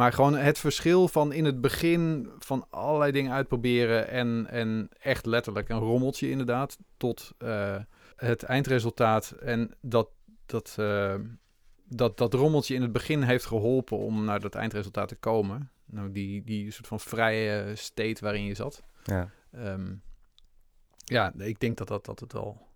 [0.00, 5.26] maar gewoon het verschil van in het begin van allerlei dingen uitproberen en, en echt
[5.26, 7.76] letterlijk een rommeltje inderdaad tot eh,
[8.16, 10.08] het eindresultaat en dat
[10.46, 11.14] dat, eh,
[11.84, 15.70] dat dat rommeltje in het begin heeft geholpen om naar dat eindresultaat te komen.
[15.84, 18.82] Nou, die, die soort van vrije state waarin je zat.
[19.04, 19.30] Ja.
[19.52, 19.94] Ehm,
[21.04, 22.66] ja, ik denk dat, dat dat het wel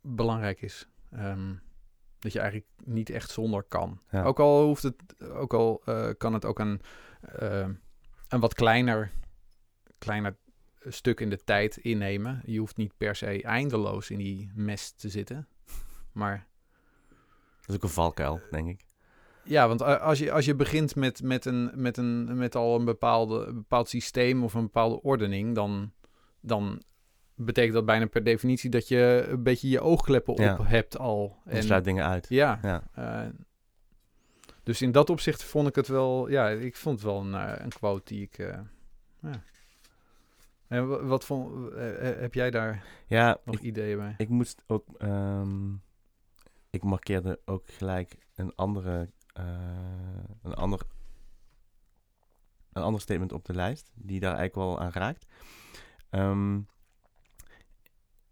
[0.00, 0.86] belangrijk is.
[1.10, 1.54] Ehm,
[2.22, 4.00] dat je eigenlijk niet echt zonder kan.
[4.10, 4.22] Ja.
[4.24, 6.80] Ook al hoeft het, ook al eh, kan het ook een,
[7.20, 7.68] eh,
[8.28, 9.10] een wat kleiner,
[9.98, 10.36] kleiner
[10.80, 12.42] stuk in de tijd innemen.
[12.44, 15.48] Je hoeft niet per se eindeloos in die mest te zitten.
[16.12, 16.46] Maar
[17.60, 18.84] Dat is ook een valkuil, denk ik.
[19.44, 22.84] ja, want als je, als je begint met, met, een, met, een, met al een,
[22.84, 25.92] bepaalde, een bepaald systeem of een bepaalde ordening, dan,
[26.40, 26.82] dan
[27.44, 31.36] betekent dat bijna per definitie dat je een beetje je oogkleppen op hebt al.
[31.50, 32.26] Je sluit dingen uit.
[32.28, 32.82] ja, Ja.
[32.94, 33.28] eh,
[34.62, 37.64] dus in dat opzicht vond ik het wel, ja, ik vond het wel een, eh,
[37.64, 38.58] een quote die ik, eh,
[39.22, 39.42] ja.
[40.68, 41.72] En wa- wat vond,
[42.18, 44.14] heb jij daar Ja, nog ik, ideeën bij?
[44.16, 44.86] ik moest ook...
[44.98, 45.72] ehm,
[46.70, 49.10] ik markeerde ook gelijk een andere...
[50.42, 50.80] een ander...
[52.72, 55.26] Een ander statement op de lijst, die daar eigenlijk wel aan raakt.
[56.10, 56.60] Ehm,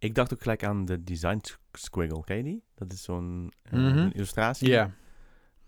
[0.01, 1.41] ik dacht ook gelijk aan de design
[1.73, 2.63] squiggle, ken je die?
[2.75, 4.11] Dat is zo'n eh, Mhm.
[4.13, 4.69] illustratie.
[4.69, 4.91] Ja,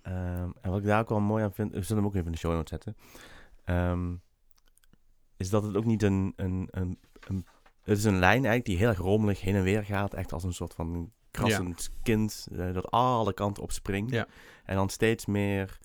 [0.03, 2.27] Ehm, en wat ik daar ook wel mooi aan vind, we zullen hem ook even
[2.27, 2.97] in de show notes zetten,
[3.65, 4.15] ehm,
[5.37, 7.47] is dat het ook niet een, een, een, een-
[7.83, 10.45] Het is een lijn eigenlijk die heel erg rommelig heen en weer gaat, echt als
[10.45, 14.11] een soort van krassend kind eh, dat alle kanten op springt.
[14.13, 14.27] Ja.
[14.65, 15.79] En dan steeds meer,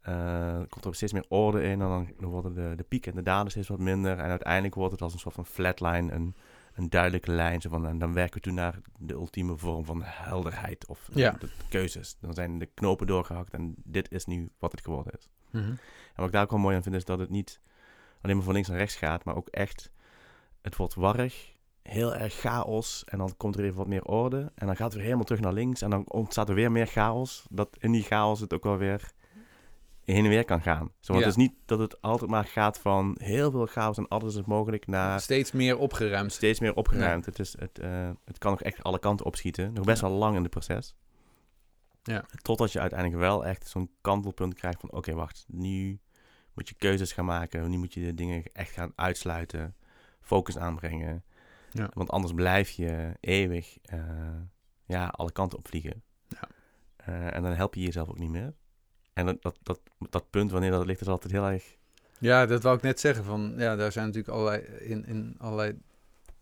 [0.00, 3.16] eh, komt er steeds meer orde in en dan, dan worden de, de pieken en
[3.18, 4.18] de dalen steeds wat minder.
[4.18, 6.34] En uiteindelijk wordt het als een soort van flatline, een,
[6.78, 7.60] een duidelijke lijn.
[7.60, 11.30] Zo van, en dan werken we toe naar de ultieme vorm van helderheid of Ja.
[11.38, 12.16] de, keuzes.
[12.20, 15.28] Dan zijn de knopen doorgehakt en dit is nu wat het geworden is.
[15.50, 15.64] Mhm.
[15.68, 15.78] En
[16.16, 17.60] wat ik daar ook wel mooi aan vind, is dat het niet
[18.22, 19.90] alleen maar van links naar rechts gaat, maar ook echt,
[20.62, 24.66] het wordt warrig, heel erg chaos, en dan komt er even wat meer orde, en
[24.66, 27.46] dan gaat het weer helemaal terug naar links, en dan ontstaat er weer meer chaos,
[27.50, 29.12] dat in die chaos het ook wel weer
[30.12, 30.92] heen en weer kan gaan.
[31.00, 31.30] Zo, want Ja.
[31.30, 34.44] het is niet dat het altijd maar gaat van heel veel chaos en alles is
[34.44, 36.32] mogelijk naar steeds meer opgeruimd.
[36.32, 37.26] steeds meer opgeruimd.
[37.26, 39.72] Het, is, het, eh, het kan nog echt alle kanten opschieten.
[39.72, 40.94] Nog best wel lang in het proces.
[42.02, 42.24] Ja.
[42.42, 44.90] Totdat je uiteindelijk wel echt zo'n kantelpunt krijgt van...
[44.92, 46.00] oké, wacht, nu
[46.54, 47.70] moet je keuzes gaan maken.
[47.70, 49.76] Nu moet je de dingen echt gaan uitsluiten.
[50.20, 51.24] Focus aanbrengen.
[51.72, 51.90] Ja.
[51.92, 54.00] Want anders blijf je eeuwig eh,
[54.84, 56.02] ja, alle kanten opvliegen.
[56.28, 56.40] Ja.
[56.96, 58.54] Eh, en dan help je jezelf ook niet meer.
[59.18, 61.76] En dat, dat, dat, dat punt, wanneer dat ligt, is altijd heel erg...
[62.20, 63.24] Ja, dat wou ik net zeggen.
[63.24, 65.78] Van, ja, daar zijn natuurlijk allerlei, in, in allerlei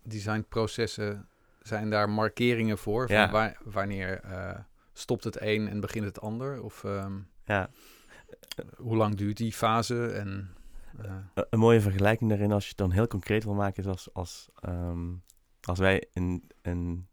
[0.03, 1.29] designprocessen
[1.62, 3.07] zijn daar markeringen voor.
[3.07, 3.31] Van Ja.
[3.31, 4.59] waar, wanneer eh,
[4.93, 6.62] stopt het een en begint het ander?
[6.62, 7.12] Of ehm,
[7.45, 7.71] Ja,
[8.77, 10.07] hoe lang duurt die fase?
[10.07, 10.51] En,
[11.03, 13.89] eh, Een- Een mooie vergelijking daarin, als je het dan heel concreet wil maken, is
[13.89, 15.12] als, als, ehm,
[15.62, 17.07] als wij in, in,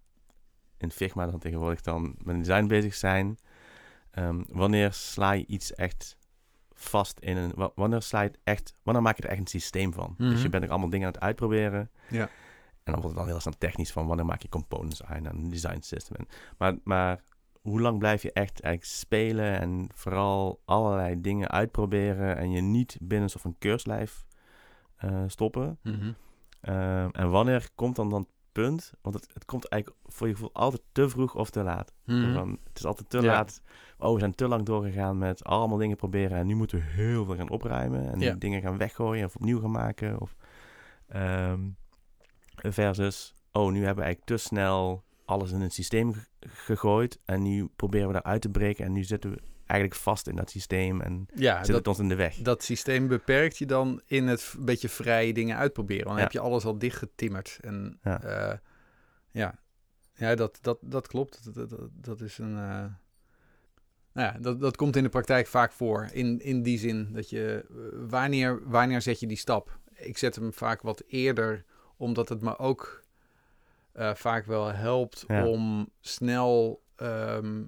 [0.77, 3.37] in Figma dan tegenwoordig dan met design bezig zijn.
[4.13, 6.17] Ehm, wanneer sla je iets echt
[6.73, 7.51] vast in een...
[7.55, 8.75] wa- Wanneer sla je het echt...
[8.83, 10.15] Wanneer maak je er echt een systeem van?
[10.17, 10.49] Dus je Mhm.
[10.49, 11.89] bent er allemaal dingen aan het uitproberen.
[12.09, 12.29] Ja.
[12.83, 15.35] En dan wordt het dan heel snel technisch van wanneer maak je components aan en
[15.37, 16.15] een design system.
[16.15, 17.23] En, maar, maar
[17.61, 22.97] hoe lang blijf je echt eigenlijk spelen en vooral allerlei dingen uitproberen en je niet
[22.99, 24.25] binnen een soort van keurslijf
[24.95, 25.77] eh, stoppen?
[25.83, 26.11] mhm.
[26.61, 28.91] Ehm, en wanneer komt dan dat punt?
[29.01, 31.93] Want het, het komt eigenlijk voor je gevoel altijd te vroeg of te laat.
[32.05, 32.33] Mhm.
[32.33, 33.25] Van, het is altijd te Ja.
[33.31, 33.61] laat.
[33.97, 37.25] Oh, we zijn te lang doorgegaan met allemaal dingen proberen en nu moeten we heel
[37.25, 38.33] veel gaan opruimen en Ja.
[38.33, 40.21] dingen gaan weggooien of opnieuw gaan maken.
[40.21, 40.35] Of,
[41.07, 41.59] ehm,
[42.55, 47.41] versus, oh, nu hebben we eigenlijk te snel alles in het systeem ge- gegooid en
[47.41, 51.01] nu proberen we daaruit te breken en nu zitten we eigenlijk vast in dat systeem
[51.01, 52.35] en Ja, zit dat, het ons in de weg.
[52.35, 56.05] dat systeem beperkt je dan in het beetje vrije dingen uitproberen.
[56.05, 56.21] Dan Ja.
[56.21, 57.57] heb je alles al dichtgetimmerd.
[57.61, 58.19] En Ja.
[58.23, 58.61] ja,
[59.31, 59.59] ja.
[60.13, 61.53] ja dat, dat, dat klopt.
[61.53, 62.57] Dat, dat- is een...
[62.57, 62.85] eh,
[64.13, 66.09] nou ja, dat, dat komt in de praktijk vaak voor.
[66.11, 67.65] In, in die zin dat je...
[67.69, 69.79] eh, wanneer, wanneer zet je die stap?
[69.93, 71.65] Ik zet hem vaak wat eerder,
[71.97, 73.03] omdat het me ook
[73.91, 76.83] eh, vaak wel helpt om snel...
[76.95, 77.63] ehm,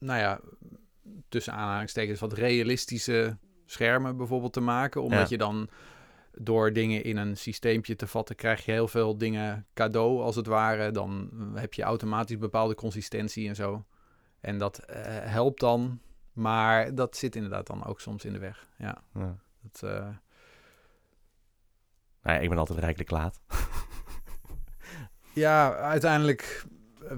[0.00, 0.40] nou ja,
[1.28, 3.36] tussen aanhalingstekens wat realistische
[3.66, 5.02] schermen bijvoorbeeld te maken.
[5.02, 5.26] Omdat Ja.
[5.28, 5.68] je dan
[6.32, 10.46] door dingen in een systeempje te vatten, krijg je heel veel dingen cadeau, als het
[10.46, 10.90] ware.
[10.90, 13.84] Dan heb je automatisch bepaalde consistentie en zo.
[14.40, 16.00] En dat eh, helpt dan,
[16.32, 18.68] maar dat zit inderdaad dan ook soms in de weg.
[18.78, 19.36] Ja, Ja.
[19.62, 20.08] dat, eh,
[22.22, 23.40] Nou ja, ik ben altijd rijkelijk laat.
[25.34, 26.64] ja uiteindelijk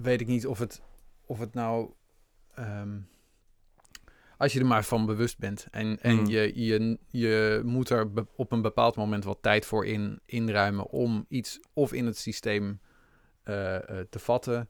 [0.02, 0.82] weet ik niet of het,
[1.26, 1.90] of het nou...
[2.54, 2.98] ehm,
[4.36, 6.26] als je er maar van bewust bent en, en Mm.
[6.26, 11.24] je, je, je moet er op een bepaald moment wat tijd voor in, inruimen om
[11.28, 12.80] iets of in het systeem
[13.42, 14.68] eh, eh, te vatten,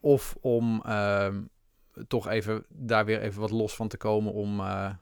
[0.00, 1.42] of om ehm,
[2.08, 4.92] toch even daar weer even wat los van te komen om, eh,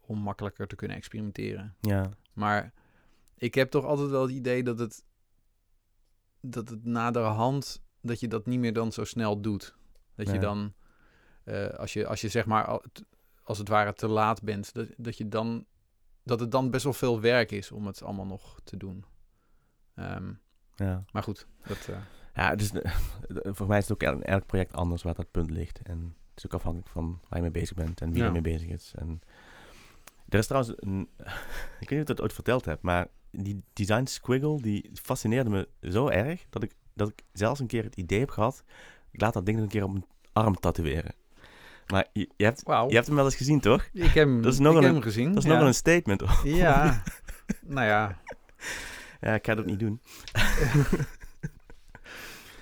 [0.00, 1.74] om makkelijker te kunnen experimenteren.
[1.80, 2.10] Ja.
[2.32, 2.72] Maar
[3.36, 5.04] ik heb toch altijd wel het idee dat het,
[6.40, 9.76] dat het naderhand, dat je dat niet meer dan zo snel doet.
[10.14, 10.72] Dat je dan,
[11.44, 12.80] eh, als, je, als je zeg maar,
[13.42, 15.64] als het ware te laat bent, dat, dat je dan,
[16.24, 19.04] dat het dan best wel veel werk is om het allemaal nog te doen.
[19.94, 20.32] Ehm,
[20.76, 21.04] ja.
[21.12, 21.96] maar goed, dat, eh,
[22.34, 22.70] Ja, dus
[23.44, 25.80] voor mij is het ook el- elk project anders waar dat punt ligt.
[25.82, 28.26] En het is ook afhankelijk van waar je mee bezig bent en wie Ja.
[28.26, 28.92] er mee bezig is.
[28.96, 29.20] En
[30.28, 31.08] er is trouwens een,
[31.80, 35.50] ik weet niet of ik dat ooit verteld heb, maar die design squiggle, die fascineerde
[35.50, 38.62] me zo erg dat ik, dat ik zelfs een keer het idee heb gehad,
[39.10, 41.14] ik laat dat ding nog een keer op mijn arm tatoeëren.
[41.92, 43.88] Maar je, je, hebt, je hebt hem wel eens gezien, toch?
[43.92, 45.28] Ik heb hem, Dat is nog ik heb hem gezien.
[45.28, 45.50] Dat is ja.
[45.50, 46.20] nogal een statement.
[46.20, 46.48] hoor.
[46.48, 47.02] Ja,
[47.66, 48.18] nou ja,
[49.20, 50.00] Ja, ik ga dat niet doen.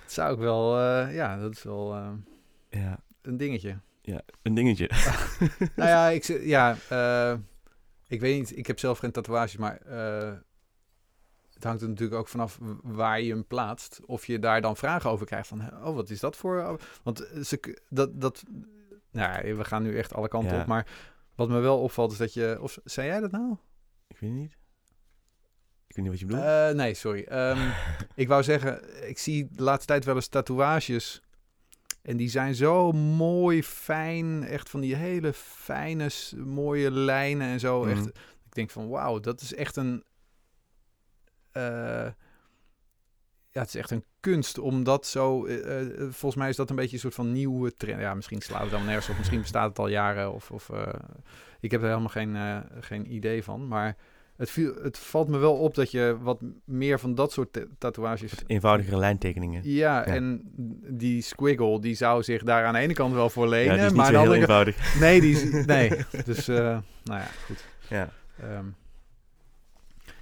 [0.03, 2.11] het zou ik wel, eh, ja, dat is wel eh,
[2.71, 3.79] Ja, een dingetje.
[4.03, 4.90] ja een dingetje.
[5.77, 7.35] nou ja, ik, ja eh,
[8.07, 9.81] ik weet niet, ik heb zelf geen tatoeages, maar
[11.53, 14.01] het hangt er natuurlijk ook vanaf waar je hem plaatst.
[14.07, 16.81] Of je daar dan vragen over krijgt van, oh, wat is dat voor...
[17.03, 18.45] Want ze, dat, dat,
[19.12, 20.61] nou we gaan nu echt alle kanten Ja.
[20.61, 20.87] op, maar
[21.35, 23.57] wat me wel opvalt is dat je, of zei jij dat nou?
[24.09, 24.53] Ik weet niet.
[25.87, 26.44] Ik weet niet wat je bedoelt.
[26.44, 27.23] Eh, nee, sorry.
[27.25, 27.70] Ehm,
[28.14, 31.23] ik wou zeggen, ik zie de laatste tijd wel eens tatoeages.
[32.03, 34.42] En die zijn zo mooi, fijn.
[34.44, 37.85] Echt van die hele fijne, mooie lijnen en zo.
[37.85, 38.09] Echt, Mhm.
[38.46, 40.05] ik denk van, wauw, dat is echt een...
[41.53, 42.11] eh,
[43.49, 45.46] ja, het is echt een kunst om dat zo...
[45.46, 48.00] eh, eh, volgens mij is dat een beetje een soort van nieuwe trend.
[48.00, 49.16] Ja, misschien slaat het dan nergens op.
[49.18, 50.33] Misschien bestaat het al jaren.
[50.33, 50.87] Of, of, eh,
[51.61, 52.37] ik heb er helemaal geen,
[52.80, 53.68] geen idee van.
[53.68, 53.96] Maar
[54.37, 57.64] het, viel, het valt me wel op dat je wat meer van dat soort ta-
[57.78, 58.33] tatoeages...
[58.46, 59.61] Eenvoudigere lijntekeningen.
[59.64, 60.42] Ja, en
[60.88, 63.66] die squiggle, die zou zich daar aan de ene kant wel voor lenen.
[63.66, 64.94] Ja, die is niet maar de heel eenvoudig.
[65.00, 65.90] Nee, die is, nee.
[66.24, 67.64] Dus, nou ja, goed.
[67.88, 68.12] Ja.
[68.40, 68.64] Ehm,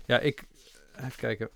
[0.06, 0.44] ja, ik...
[0.96, 1.48] Even kijken.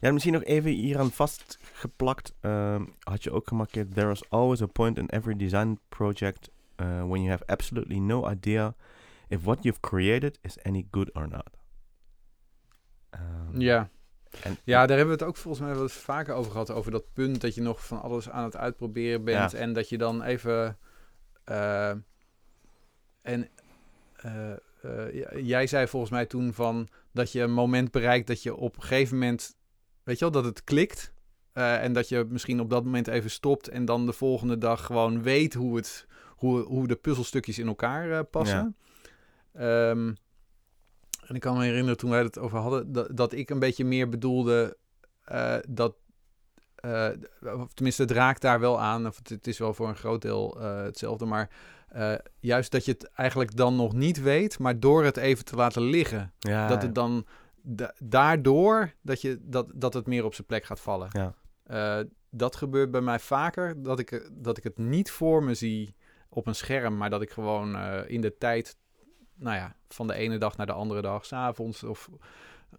[0.00, 2.34] Eh, ja, misschien nog even hieraan vastgeplakt.
[2.40, 3.94] ehm, had je ook gemarkeerd...
[3.94, 6.50] There is always a point in every design project...
[6.76, 8.74] uh, when you have absolutely no idea...
[9.28, 11.50] if what you've created is any good or not.
[13.10, 13.90] Ehm, ja.
[14.42, 16.70] En, ja, daar hebben we het ook volgens mij wel eens vaker over gehad.
[16.70, 19.50] Over dat punt dat je nog van alles aan het uitproberen bent.
[19.50, 19.58] Ja.
[19.58, 20.78] En dat je dan even...
[21.44, 21.90] eh,
[23.22, 23.48] en
[24.16, 26.88] eh, eh, jij zei volgens mij toen van...
[27.12, 29.58] dat je een moment bereikt dat je op een gegeven moment...
[30.10, 31.12] Weet je wel, dat het klikt.
[31.52, 33.68] Eh, en dat je misschien op dat moment even stopt...
[33.68, 38.10] en dan de volgende dag gewoon weet hoe, het, hoe, hoe de puzzelstukjes in elkaar
[38.10, 38.76] eh, passen.
[39.52, 40.12] Ehm,
[41.26, 42.92] en ik kan me herinneren toen wij het over hadden...
[42.92, 44.76] dat, dat ik een beetje meer bedoelde...
[45.24, 45.94] eh, dat...
[47.42, 49.06] of tenminste, het raakt daar wel aan.
[49.06, 51.24] Of het, het is wel voor een groot deel hetzelfde.
[51.24, 51.50] Maar
[52.40, 54.58] juist dat je het eigenlijk dan nog niet weet...
[54.58, 56.32] maar door het even te laten liggen...
[56.38, 57.26] ja, dat het dan
[57.62, 61.08] da- daardoor dat, je, dat, dat het meer op zijn plek gaat vallen.
[61.12, 61.34] Ja.
[61.62, 65.94] Eh, dat gebeurt bij mij vaker, dat ik, dat ik het niet voor me zie
[66.28, 68.76] op een scherm, maar dat ik gewoon eh, in de tijd,
[69.34, 72.08] nou ja, van de ene dag naar de andere dag, s'avonds, of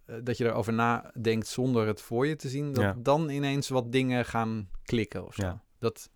[0.05, 2.95] eh, dat je erover nadenkt zonder het voor je te zien, dat Ja.
[2.97, 5.41] dan ineens wat dingen gaan klikken of zo.
[5.45, 5.63] Ja.
[5.79, 6.09] Dat,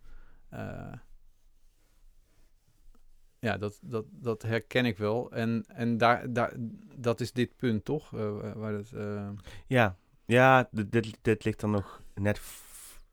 [3.38, 5.32] ja, dat, dat, dat herken ik wel.
[5.32, 6.52] En, en daar, daar,
[6.96, 8.14] dat is dit punt, toch?
[8.14, 9.28] Eh, waar het, eh,
[9.66, 12.40] Ja, ja dit, dit, ligt dan nog net...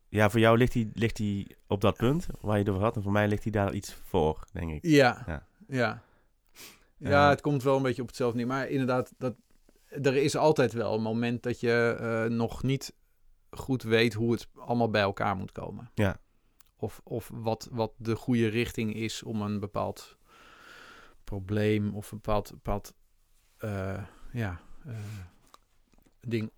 [0.09, 2.95] Ja, voor jou ligt hij ligt die op dat punt waar je het over had.
[2.95, 4.79] En voor mij ligt hij daar iets voor, denk ik.
[4.85, 5.47] Ja, Ja.
[5.67, 6.01] ja.
[6.97, 7.29] Ja, Eh.
[7.29, 8.47] het komt wel een beetje op hetzelfde neer.
[8.47, 9.35] Maar inderdaad, dat,
[10.01, 12.93] er is altijd wel een moment dat je eh, nog niet
[13.49, 15.91] goed weet hoe het allemaal bij elkaar moet komen.
[15.93, 16.17] Ja.
[16.83, 20.17] Of, of wat, wat de goede richting is om een bepaald
[21.23, 22.93] probleem of een bepaald, bepaald
[23.57, 24.95] eh, ja, eh,
[26.19, 26.51] ding.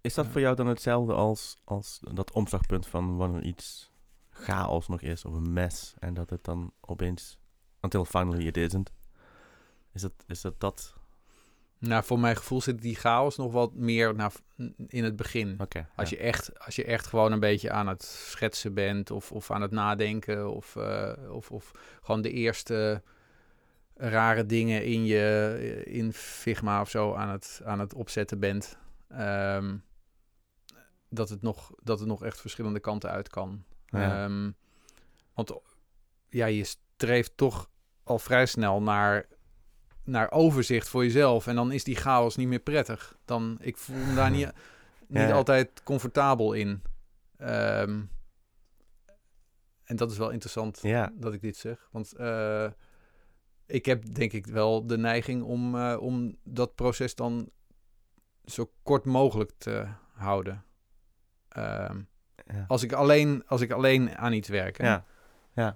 [0.00, 3.90] Is dat voor jou dan hetzelfde als, als dat omslagpunt van wanneer iets
[4.30, 7.38] chaos nog is of een mes en dat het dan opeens
[7.80, 8.92] until finally it isn't?
[9.92, 10.97] Is dat is dat, dat
[11.78, 14.32] Nou, voor mijn gevoel zit die chaos nog wat meer naar,
[14.86, 15.56] in het begin.
[15.96, 16.16] Als, ja.
[16.16, 19.62] je echt, als je echt gewoon een beetje aan het schetsen bent of, of aan
[19.62, 23.02] het nadenken of, eh, of, of gewoon de eerste
[23.94, 28.78] rare dingen in je in Figma of zo aan het, aan het opzetten bent.
[29.08, 29.76] Ehm,
[31.08, 33.64] dat, het nog, dat het nog echt verschillende kanten uit kan.
[33.86, 34.24] Ja.
[34.24, 34.50] Ehm,
[35.34, 35.52] want
[36.28, 37.70] ja, je streeft toch
[38.02, 39.26] al vrij snel naar,
[40.08, 41.46] naar overzicht voor jezelf.
[41.46, 43.16] En dan is die chaos niet meer prettig.
[43.24, 44.46] Dan, ik voel me daar niet,
[45.08, 45.32] niet Ja.
[45.32, 46.82] altijd comfortabel in.
[47.36, 48.00] Ehm,
[49.84, 51.12] en dat is wel interessant ja.
[51.14, 51.88] dat ik dit zeg.
[51.92, 52.70] Want eh,
[53.66, 57.50] ik heb denk ik wel de neiging om, eh, om dat proces dan
[58.44, 60.64] zo kort mogelijk te houden.
[61.48, 62.00] Ehm,
[62.46, 62.64] Ja.
[62.68, 64.78] als, ik alleen, als ik alleen aan iets werk.
[64.78, 64.86] hè.
[64.86, 65.04] Ja.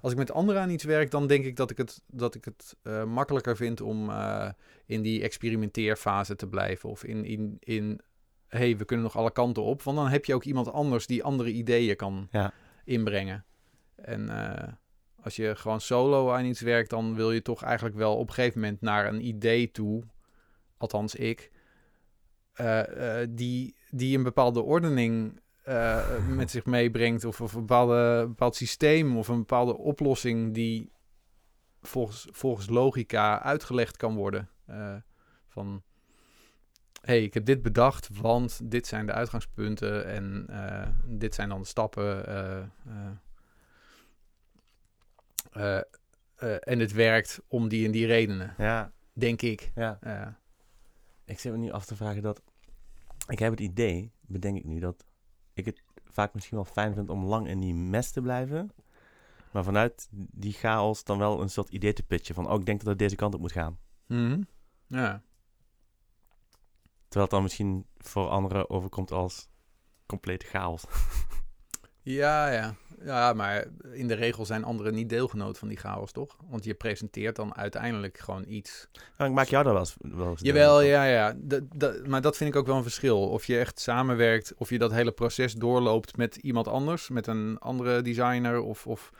[0.01, 2.45] Als ik met anderen aan iets werk, dan denk ik dat ik het, dat ik
[2.45, 4.49] het eh, makkelijker vind om eh,
[4.85, 6.89] in die experimenteerfase te blijven.
[6.89, 7.99] Of in, in, in
[8.47, 9.81] hey, we kunnen nog alle kanten op.
[9.81, 12.53] Want dan heb je ook iemand anders die andere ideeën kan Ja.
[12.85, 13.45] inbrengen.
[13.95, 14.73] En eh,
[15.21, 18.33] als je gewoon solo aan iets werkt, dan wil je toch eigenlijk wel op een
[18.33, 20.03] gegeven moment naar een idee toe.
[20.77, 21.51] Althans, ik.
[23.29, 27.25] die, die een bepaalde ordening eh, met zich meebrengt.
[27.25, 30.91] Of, of een bepaalde, bepaald systeem of een bepaalde oplossing die
[31.81, 34.49] volgens, volgens logica uitgelegd kan worden.
[34.65, 34.95] Eh,
[35.47, 35.83] van
[37.01, 41.61] hey, ik heb dit bedacht, want dit zijn de uitgangspunten en eh, dit zijn dan
[41.61, 42.25] de stappen.
[46.59, 48.91] en het werkt om die en die redenen, Ja.
[49.13, 49.71] denk ik.
[49.75, 50.39] ja.
[51.25, 52.41] Ik zit me nu af te vragen dat...
[53.27, 55.05] Ik heb het idee, bedenk ik nu, dat
[55.53, 58.71] ik het vaak misschien wel fijn vind om lang in die mes te blijven.
[59.51, 62.49] Maar vanuit die chaos dan wel een soort idee te pitchen van...
[62.49, 63.77] Oh, ik denk dat het deze kant op moet gaan.
[64.07, 64.41] mhm.
[64.87, 65.21] Ja.
[67.07, 69.47] Terwijl het dan misschien voor anderen overkomt als
[70.05, 70.83] complete chaos.
[72.05, 72.75] Ja, ja.
[73.05, 76.37] Ja, maar in de regel zijn anderen niet deelgenoot van die chaos, toch?
[76.49, 78.87] Want je presenteert dan uiteindelijk gewoon iets.
[79.17, 79.95] Nou, ik maak jou daar wel eens...
[79.99, 81.35] Wel eens Jawel, ja, ja.
[82.05, 83.29] Maar dat vind ik ook wel een verschil.
[83.29, 87.57] Of je echt samenwerkt, of je dat hele proces doorloopt met iemand anders, met een
[87.59, 89.11] andere designer, of, of,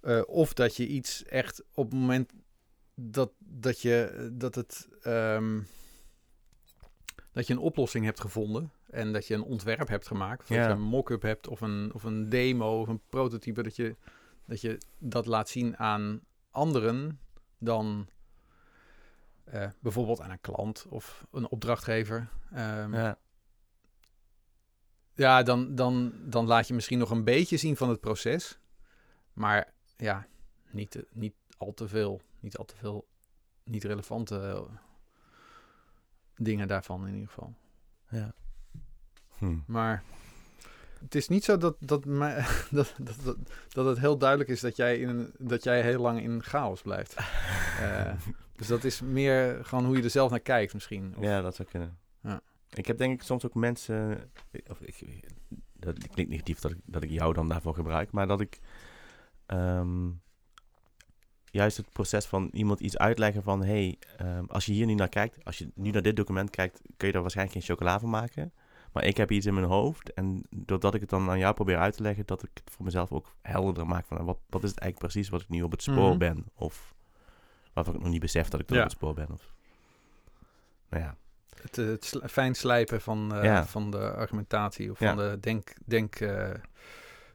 [0.00, 2.32] eh, of dat je iets echt op het moment
[2.94, 5.60] dat, dat je dat het ehm,
[7.32, 10.56] dat je een oplossing hebt gevonden en dat je een ontwerp hebt gemaakt, of dat
[10.56, 13.96] je een mock-up hebt of een, of een demo of een prototype, dat je
[14.44, 17.20] dat, je dat laat zien aan anderen
[17.58, 18.08] dan
[19.44, 22.28] eh, bijvoorbeeld aan een klant of een opdrachtgever.
[22.52, 23.18] Ehm, ja,
[25.14, 28.58] Ja, dan, dan, dan laat je misschien nog een beetje zien van het proces.
[29.32, 30.26] Maar ja,
[30.70, 32.22] niet, niet al te veel.
[32.40, 33.08] Niet al te veel
[33.64, 34.76] niet relevante eh,
[36.36, 37.54] dingen daarvan in ieder geval.
[38.08, 38.34] ja.
[39.38, 39.56] Hm.
[39.66, 40.02] Maar
[41.00, 43.36] het is niet zo dat, dat, mij, dat, dat, dat,
[43.68, 46.82] dat het heel duidelijk is dat jij, in een, dat jij heel lang in chaos
[46.82, 47.16] blijft.
[47.80, 48.12] Eh,
[48.56, 51.14] dus dat is meer gewoon hoe je er zelf naar kijkt misschien.
[51.16, 51.98] Of- Ja, dat zou kunnen.
[52.22, 52.40] Ja.
[52.70, 54.30] Ik heb denk ik soms ook mensen...
[54.68, 55.24] Of ik,
[55.72, 58.10] dat klinkt negatief dat ik, dat ik jou dan daarvoor gebruik.
[58.10, 58.58] Maar dat ik...
[59.46, 60.10] ehm,
[61.44, 63.64] juist het proces van iemand iets uitleggen van...
[63.64, 65.44] hey, ehm, als je hier nu naar kijkt...
[65.44, 66.80] Als je nu naar dit document kijkt...
[66.96, 68.52] kun je daar waarschijnlijk geen chocola van maken.
[68.94, 70.12] Maar ik heb iets in mijn hoofd.
[70.12, 72.26] En doordat ik het dan aan jou probeer uit te leggen...
[72.26, 74.06] dat ik het voor mezelf ook helderder maak.
[74.06, 76.18] Van wat, wat is het eigenlijk precies wat ik nu op het spoor Mhm.
[76.18, 76.44] ben?
[76.54, 76.94] Of
[77.72, 78.80] waarvan ik nog niet besef dat ik er Ja.
[78.82, 79.30] op het spoor ben.
[79.32, 79.54] Of,
[80.88, 81.16] nou ja.
[81.62, 83.66] Het, eh, het fijn slijpen van, eh, Ja.
[83.66, 85.14] van de argumentatie of Ja.
[85.14, 86.50] van de denk, denk eh,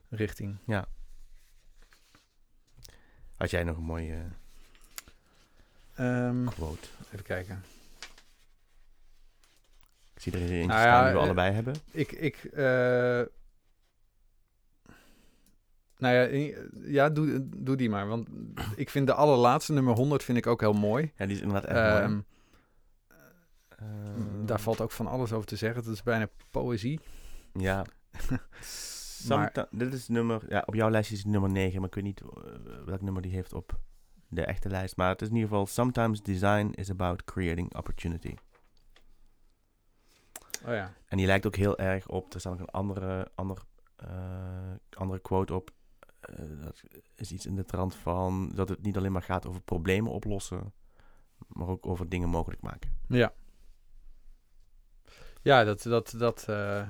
[0.09, 0.57] richting.
[3.35, 4.17] Had jij nog een mooie
[5.95, 6.87] Ehm, quote?
[7.13, 7.63] even kijken.
[10.19, 11.75] Ik zie er eentje Nou staan ja, die we eh, allebei hebben.
[11.91, 13.21] Ik, ik, eh,
[15.97, 16.51] nou ja,
[16.85, 18.07] ja doe, doe die maar.
[18.07, 18.27] Want
[18.75, 21.11] ik vind de allerlaatste, nummer 100, vind ik ook heel mooi.
[21.15, 22.03] Ja, die is inderdaad echt mooi.
[22.03, 22.19] Ehm,
[23.79, 25.83] Ehm, daar valt ook van alles over te zeggen.
[25.83, 26.99] Het is bijna poëzie.
[27.53, 27.85] Ja.
[29.71, 30.41] Dit is nummer...
[30.47, 32.27] Ja, op jouw lijstje is het nummer 9, maar ik weet niet eh,
[32.85, 33.79] welk nummer die heeft op
[34.27, 34.97] de echte lijst.
[34.97, 35.65] Maar het is in ieder geval...
[35.65, 38.35] Sometimes design is about creating opportunity.
[40.65, 40.93] Oh ja.
[41.05, 42.33] En die lijkt ook heel erg op...
[42.33, 43.57] Er staat ook een andere, ander,
[43.95, 45.71] eh, andere quote op.
[46.19, 46.83] Eh, dat
[47.15, 48.51] is iets in de trant van...
[48.55, 50.73] Dat het niet alleen maar gaat over problemen oplossen...
[51.47, 52.91] Maar ook over dingen mogelijk maken.
[53.07, 53.33] Ja.
[55.41, 56.87] Ja, dat, dat, dat, eh,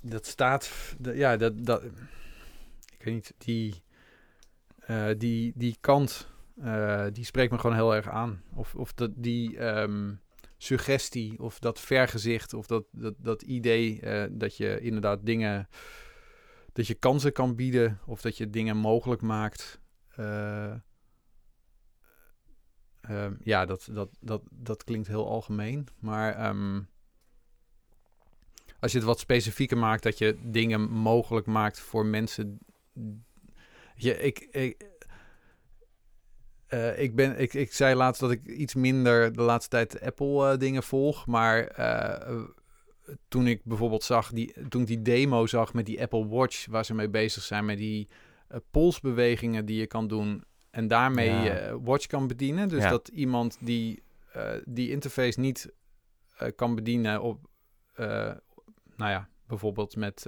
[0.00, 0.70] dat staat,
[1.02, 1.82] ja, dat, dat,
[2.98, 3.82] ik weet niet, die,
[5.16, 6.28] die, die kant
[7.12, 8.42] die spreekt me gewoon heel erg aan.
[8.54, 10.12] Of, of dat, die ehm,
[10.62, 15.68] suggestie, of dat vergezicht, of dat, dat, dat idee eh, dat je inderdaad dingen,
[16.72, 19.80] dat je kansen kan bieden, of dat je dingen mogelijk maakt.
[20.08, 20.74] Eh,
[23.00, 25.88] ehm, ja, dat, dat, dat, dat klinkt heel algemeen.
[25.98, 26.80] Maar ehm,
[28.80, 32.58] als je het wat specifieker maakt, dat je dingen mogelijk maakt voor mensen.
[33.94, 34.84] Je, ik, ik,
[36.70, 40.50] eh, ik, ben, ik, ik zei laatst dat ik iets minder de laatste tijd Apple
[40.50, 41.26] eh, dingen volg.
[41.26, 42.42] Maar eh,
[43.28, 46.84] toen ik bijvoorbeeld zag, die, toen ik die demo zag met die Apple Watch, waar
[46.84, 48.08] ze mee bezig zijn, met die
[48.70, 50.44] polsbewegingen die je kan doen.
[50.70, 52.68] En daarmee je watch kan bedienen.
[52.68, 54.02] Dus dat iemand die
[54.64, 55.72] die interface niet
[56.56, 57.48] kan bedienen op,
[58.96, 60.26] nou ja, bijvoorbeeld met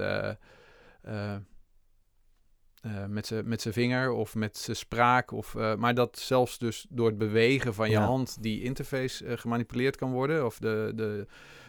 [2.82, 3.06] uh,
[3.44, 5.30] met zijn vinger of met zijn spraak.
[5.30, 9.36] Of, uh, maar dat zelfs dus door het bewegen van je hand die interface uh,
[9.36, 10.46] gemanipuleerd kan worden.
[10.46, 11.26] Of de, de,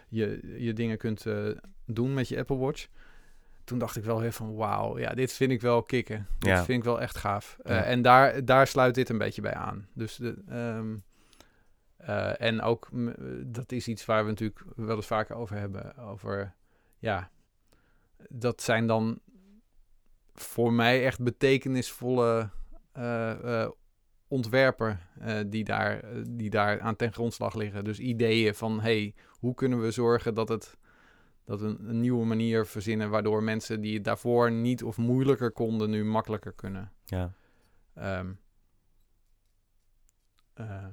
[0.08, 1.26] je, je dingen kunt
[1.86, 2.88] doen met je Apple Watch.
[3.64, 6.28] Toen dacht ik wel heel van wauw, ja, dit vind ik wel kicken.
[6.40, 6.64] Dit ja.
[6.64, 7.58] vind ik wel echt gaaf.
[7.64, 7.84] Ja.
[7.84, 9.88] En daar, daar sluit dit een beetje bij aan.
[9.94, 11.04] Dus de, um,
[12.38, 12.90] en ook,
[13.46, 15.98] dat is iets waar we natuurlijk wel eens vaker over hebben.
[15.98, 16.54] Over,
[17.00, 17.30] ja,
[18.30, 19.20] dat zijn dan
[20.34, 22.50] voor mij echt betekenisvolle
[22.98, 23.68] uh,
[24.28, 27.84] ontwerper uh, die, daar, die daar aan ten grondslag liggen.
[27.84, 30.78] Dus ideeën van, hey, hoe kunnen we zorgen dat het
[31.46, 35.52] dat we een, een, nieuwe manier verzinnen waardoor mensen die het daarvoor niet of moeilijker
[35.52, 36.92] konden, nu makkelijker kunnen.
[37.06, 37.34] Ja.
[38.20, 38.40] Um,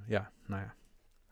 [0.06, 0.74] ja, nou ja.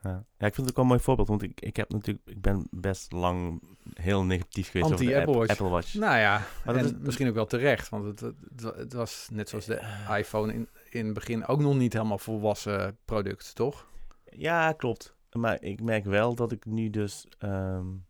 [0.02, 0.24] Ja.
[0.38, 2.40] ja, ik vind het ook wel een mooi voorbeeld, want ik, ik heb natuurlijk, ik
[2.40, 3.62] ben best lang
[3.94, 5.50] heel negatief geweest Anti over Apple Watch.
[5.50, 5.94] Apple Watch.
[5.94, 9.48] Nou ja, maar en is, misschien ook wel terecht, want het, het, het, was net
[9.48, 9.80] zoals de
[10.16, 13.86] iPhone in, in het begin ook nog niet helemaal volwassen product, toch?
[14.24, 15.16] Ja, klopt.
[15.32, 18.06] Maar ik merk wel dat ik nu dus, um,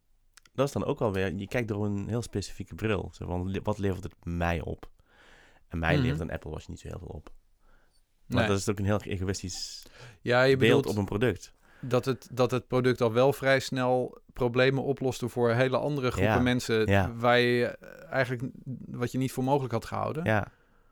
[0.55, 3.11] dat is dan ook alweer, je kijkt door een heel specifieke bril.
[3.13, 4.91] Zo van, wat levert het mij op?
[5.69, 6.05] En mij mm -hmm.
[6.05, 7.31] levert een Apple Watch niet zo heel veel op.
[8.27, 8.49] Maar nee.
[8.49, 9.87] dat is ook een heel egoïstisch
[10.21, 13.61] ja, je beeld bedoelt, op een product dat het, dat het product al wel vrij
[13.61, 16.87] snel problemen oploste voor hele andere groepen Ja, mensen.
[16.87, 17.13] ja.
[17.15, 17.67] Waar je
[18.11, 18.43] eigenlijk
[18.87, 20.25] wat je niet voor mogelijk had gehouden.
[20.25, 20.47] Ja,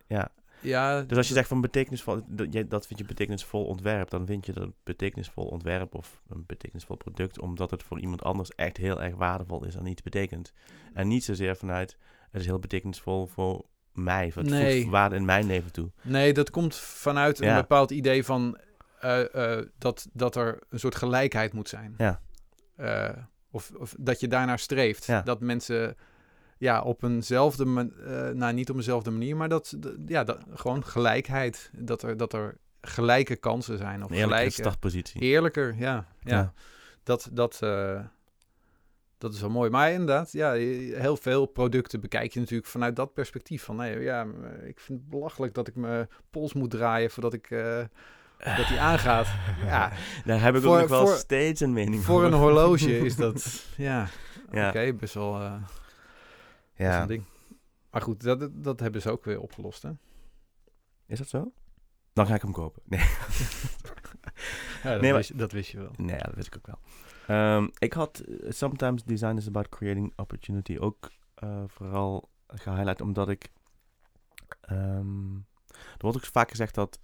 [0.06, 0.28] ja.
[0.60, 2.20] Ja, Dus als je zegt van betekenisvol,
[2.68, 6.96] dat, vind je betekenisvol ontwerp, dan vind je dat een betekenisvol ontwerp of een betekenisvol
[6.96, 10.52] product, omdat het voor iemand anders echt heel erg waardevol is en iets betekent.
[10.94, 11.96] En niet zozeer vanuit,
[12.30, 14.80] het is heel betekenisvol voor mij, het Nee.
[14.80, 15.90] voegt waarde in mijn leven toe.
[16.02, 17.60] Nee, dat komt vanuit een Ja.
[17.60, 18.58] bepaald idee van
[19.06, 21.94] eh, eh, dat, dat er een soort gelijkheid moet zijn.
[21.98, 22.20] Ja.
[22.76, 23.16] Eh,
[23.50, 25.04] of, of dat je daarnaar streeft.
[25.04, 25.22] Ja.
[25.22, 25.96] Dat mensen
[26.58, 29.76] ja, op eenzelfde man- eh, nou niet op eenzelfde manier, maar dat,
[30.06, 31.70] ja, dat, gewoon gelijkheid.
[31.74, 34.04] Dat er, dat er gelijke kansen zijn.
[34.04, 35.20] Of Een gelijke, startpositie.
[35.20, 36.06] eerlijker, ja.
[36.20, 36.36] ja.
[36.36, 36.52] Ja.
[37.02, 37.58] Dat, dat,
[39.18, 39.70] dat is wel mooi.
[39.70, 43.62] Maar inderdaad, ja, heel veel producten bekijk je natuurlijk vanuit dat perspectief.
[43.62, 44.26] Van, nee, ja,
[44.64, 47.50] ik vind het belachelijk dat ik mijn pols moet draaien voordat ik...
[48.38, 49.26] dat die aangaat.
[49.64, 49.92] Ja,
[50.24, 52.38] Daar heb ik Voor- ook nog wel voor- steeds een mening voor een over.
[52.46, 54.08] horloge is dat, ja,
[54.50, 54.68] Ja.
[54.68, 55.72] oké, best wel eh, best
[56.74, 57.00] Ja.
[57.02, 57.24] een ding.
[57.90, 59.90] Maar goed, dat, dat hebben ze ook weer opgelost, hè?
[61.06, 61.52] Is dat zo?
[62.12, 62.82] Dan ga ik hem kopen.
[62.84, 63.00] Nee,
[64.82, 65.90] Ja, dat, Nee, maar- wist, dat wist je wel.
[65.96, 66.78] nee dat weet ik ook wel.
[67.26, 73.28] Ehm, ik had eh, Sometimes Design is About Creating Opportunity ook eh, vooral gehighlight omdat
[73.28, 73.48] ik...
[74.60, 75.34] ehm,
[75.68, 76.98] er wordt ook vaak gezegd dat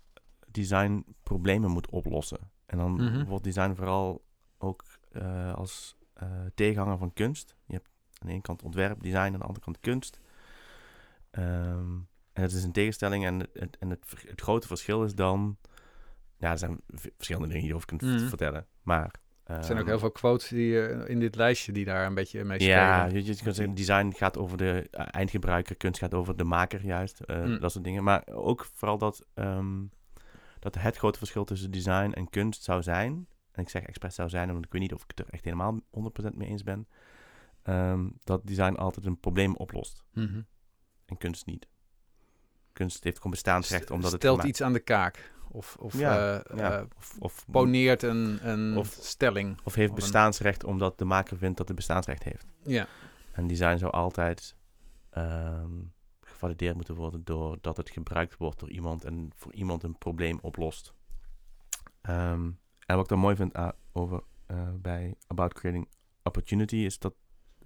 [0.55, 2.39] design problemen moet oplossen.
[2.67, 3.25] En dan Mhm.
[3.25, 4.25] wordt design vooral
[4.59, 4.83] ook
[5.13, 7.57] eh, als eh, tegenhanger van kunst.
[7.67, 7.89] Je hebt
[8.19, 10.21] aan de ene kant ontwerp, design, aan de andere kant kunst.
[11.31, 11.95] Ehm,
[12.33, 15.57] en het is een tegenstelling en, het, en het, het grote verschil is dan...
[16.37, 18.29] Ja, er zijn v- verschillende dingen hierover kunt Mhm.
[18.29, 18.67] vertellen.
[18.83, 19.15] Maar...
[19.45, 22.15] Er zijn ook ehm, heel veel quotes die, eh, in dit lijstje die daar een
[22.15, 22.77] beetje mee spelen.
[22.79, 26.85] ja, je, je kunt zeggen, design gaat over de eindgebruiker, kunst gaat over de maker
[26.85, 27.61] juist, eh, Mm.
[27.61, 28.05] dat soort dingen.
[28.05, 29.81] Maar ook vooral dat, ehm,
[30.63, 34.29] dat het grote verschil tussen design en kunst zou zijn, en ik zeg expres zou
[34.29, 36.89] zijn, omdat ik weet niet of ik het er echt helemaal 100% mee eens ben,
[37.63, 40.41] ehm, dat design altijd een probleem oplost Mhm.
[41.07, 41.67] en kunst niet.
[42.73, 44.21] Kunst heeft gewoon bestaansrecht omdat het...
[44.21, 45.33] Stelt iets aan de kaak.
[45.49, 46.79] Of, of Ja, eh, ja.
[46.79, 49.59] eh, Of, of, poneert een, een Of- stelling.
[49.65, 52.47] of heeft bestaansrecht omdat de maker vindt dat het bestaansrecht heeft.
[52.65, 52.87] Ja.
[53.33, 54.57] En design zou altijd
[55.11, 55.71] ehm,
[56.43, 60.95] gevalideerd moeten worden doordat het gebruikt wordt door iemand en voor iemand een probleem oplost.
[62.01, 62.51] Ehm,
[62.87, 65.89] en wat ik dan mooi vind a- over eh, bij About Creating
[66.23, 67.15] Opportunity is dat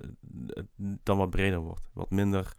[0.01, 0.09] eh,
[0.47, 0.67] het
[1.03, 1.89] dan wat breder wordt.
[1.93, 2.53] Wat minder,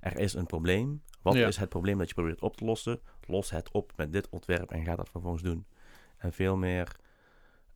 [0.00, 1.02] er is een probleem.
[1.22, 1.46] Wat Ja.
[1.46, 3.00] is het probleem dat je probeert op te lossen?
[3.28, 5.66] los het op met dit ontwerp en ga dat vervolgens doen.
[6.16, 6.96] En veel meer,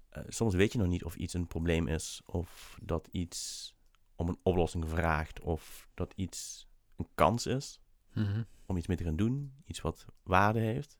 [0.08, 3.74] eh, soms weet je nog niet of iets een probleem is, of dat iets
[4.16, 6.68] om een oplossing vraagt, of dat iets
[7.00, 7.80] een kans is
[8.14, 8.42] Mhm.
[8.66, 10.98] om iets mee te gaan doen, iets wat waarde heeft.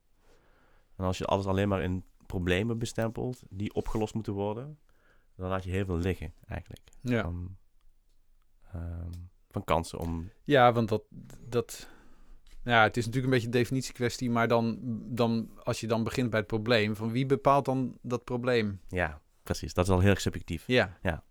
[0.97, 4.79] En als je alles alleen maar in problemen bestempelt die opgelost moeten worden,
[5.37, 6.81] dan laat je heel veel liggen eigenlijk.
[7.01, 7.23] Ja.
[7.23, 7.57] Van,
[8.73, 9.11] ehm,
[9.51, 10.31] van kansen om.
[10.45, 11.03] ja, want dat,
[11.49, 11.89] dat...
[12.65, 14.79] Ja, het is natuurlijk een beetje een definitiekwestie, maar dan,
[15.15, 18.81] dan, als je dan begint bij het probleem, van wie bepaalt dan dat probleem?
[18.89, 19.75] Ja, precies.
[19.75, 20.67] Dat is al heel erg subjectief.
[20.67, 20.99] Ja.
[21.03, 21.25] Ja.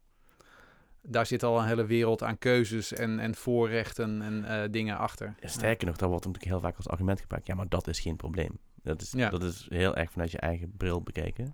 [1.02, 5.36] Daar zit al een hele wereld aan keuzes en, en voorrechten en eh, dingen achter.
[5.40, 7.48] Ja, Sterker nog, dat wordt natuurlijk heel vaak als argument gebruikt.
[7.48, 8.60] Ja, maar dat is geen probleem.
[8.84, 9.30] Dat is, Ja.
[9.30, 11.54] dat is heel erg vanuit je eigen bril bekeken.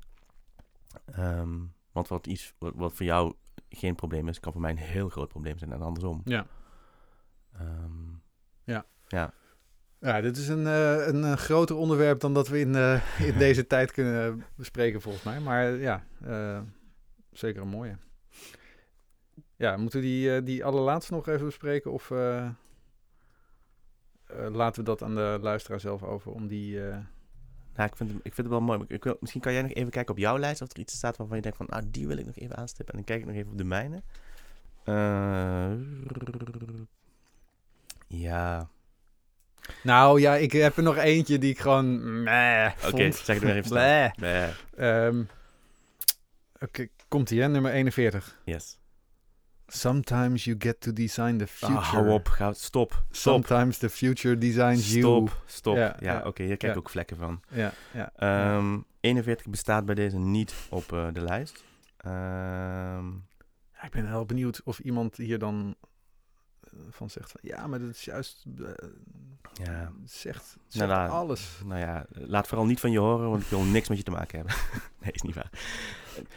[1.05, 1.57] Ehm,
[1.91, 3.33] want wat, iets, wat, wat voor jou
[3.69, 6.21] geen probleem is, kan voor mij een heel groot probleem zijn en andersom.
[6.25, 6.45] Ja.
[7.53, 8.13] Ehm,
[9.99, 12.75] Ja, dit is een, eh, een, eh, groter onderwerp dan dat we in,
[13.25, 15.39] in deze tijd kunnen bespreken, volgens mij.
[15.39, 16.03] Maar ja,
[17.31, 17.97] zeker een mooie.
[19.57, 21.91] Ja, moeten we die, eh, die allerlaatste nog even bespreken?
[21.91, 22.53] Of eh, eh,
[24.51, 26.79] laten we dat aan de luisteraar zelf over om die...
[27.75, 28.83] Nou, ik vind, het, ik vind het wel mooi.
[28.87, 31.17] Ik wil, misschien kan jij nog even kijken op jouw lijst of er iets staat
[31.17, 32.93] waarvan je denkt van, ah, die wil ik nog even aanstippen.
[32.93, 34.01] En dan kijk ik nog even op de mijne.
[38.07, 38.69] Ja,
[39.83, 42.23] Nou ja, ik heb er nog eentje die ik gewoon...
[42.23, 43.15] meh oké, vond.
[43.15, 44.13] zeg het maar even
[44.75, 45.23] Ehm,
[46.59, 48.39] Oké, komt-ie hè, nummer 41.
[48.43, 48.77] yes.
[49.67, 51.77] Sometimes you get to design the future.
[51.77, 53.05] Ah, hou op, ga, stop, stop,
[53.45, 54.99] Sometimes the future designs you.
[55.01, 55.75] stop, stop.
[55.75, 56.83] Ja, Ja, ja, oké, hier krijg ik ja.
[56.85, 57.41] ook vlekken van.
[57.49, 58.11] Ja, ja.
[58.15, 61.63] Ehm 41 bestaat bij deze niet op eh, de lijst.
[61.97, 63.05] Ehm,
[63.73, 65.75] Ja, ik ben heel benieuwd of iemand hier dan
[66.89, 68.89] van zegt van ja, maar dat is juist eh,
[69.63, 71.61] ja, zegt, zegt nou, alles.
[71.65, 74.11] nou ja, laat vooral niet van je horen, want ik wil niks met je te
[74.11, 74.55] maken hebben.
[75.01, 75.49] nee, is niet waar.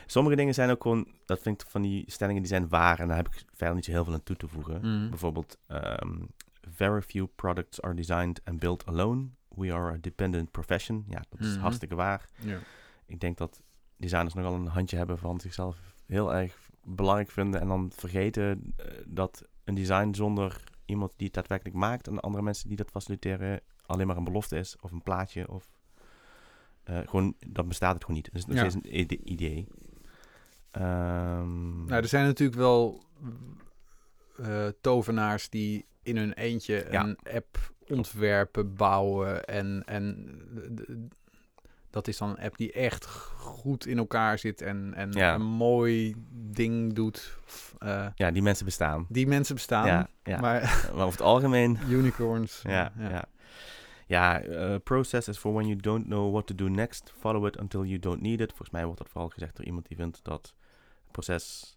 [0.07, 2.99] Sommige dingen zijn ook gewoon, dat vind ik van die stellingen, die zijn waar.
[3.01, 4.81] En daar heb ik verder niet zo heel veel aan toe te voegen.
[4.81, 5.09] Mhm.
[5.09, 6.19] Bijvoorbeeld, ehm,
[6.71, 9.27] very few products are designed and built alone.
[9.49, 11.05] We are a dependent profession.
[11.09, 11.61] Ja, dat is Mhm.
[11.61, 12.29] hartstikke waar.
[12.37, 12.59] Ja.
[13.07, 13.63] Ik denk dat
[13.97, 15.77] designers nogal een handje hebben van zichzelf
[16.07, 17.61] heel erg belangrijk vinden.
[17.61, 22.45] En dan vergeten eh, dat een design zonder iemand die het daadwerkelijk maakt en andere
[22.45, 25.69] mensen die dat faciliteren alleen maar een belofte is of een plaatje of
[26.83, 28.31] eh, gewoon, dan bestaat het gewoon niet.
[28.35, 28.69] Is nog Ja.
[28.69, 29.67] steeds een ide- idee.
[30.71, 33.03] Ehm, Nou, er zijn natuurlijk wel
[34.37, 37.05] eh, tovenaars die in hun eentje Ja.
[37.05, 41.11] een app ontwerpen, bouwen en, en
[41.91, 45.35] dat is dan een app die echt goed in elkaar zit en, en Ja.
[45.35, 47.39] een mooi ding doet.
[47.79, 49.07] Eh, ja, die mensen bestaan.
[49.09, 50.41] die mensen bestaan, Ja, ja.
[50.41, 50.61] maar
[50.95, 52.63] Maar over het algemeen unicorns.
[52.63, 53.25] Ja, ja.
[54.07, 54.41] ja.
[54.43, 57.13] eh, process is for when you don't know what to do next.
[57.19, 58.49] Follow it until you don't need it.
[58.49, 60.55] Volgens mij wordt dat vooral gezegd door iemand die vindt dat
[61.03, 61.77] het proces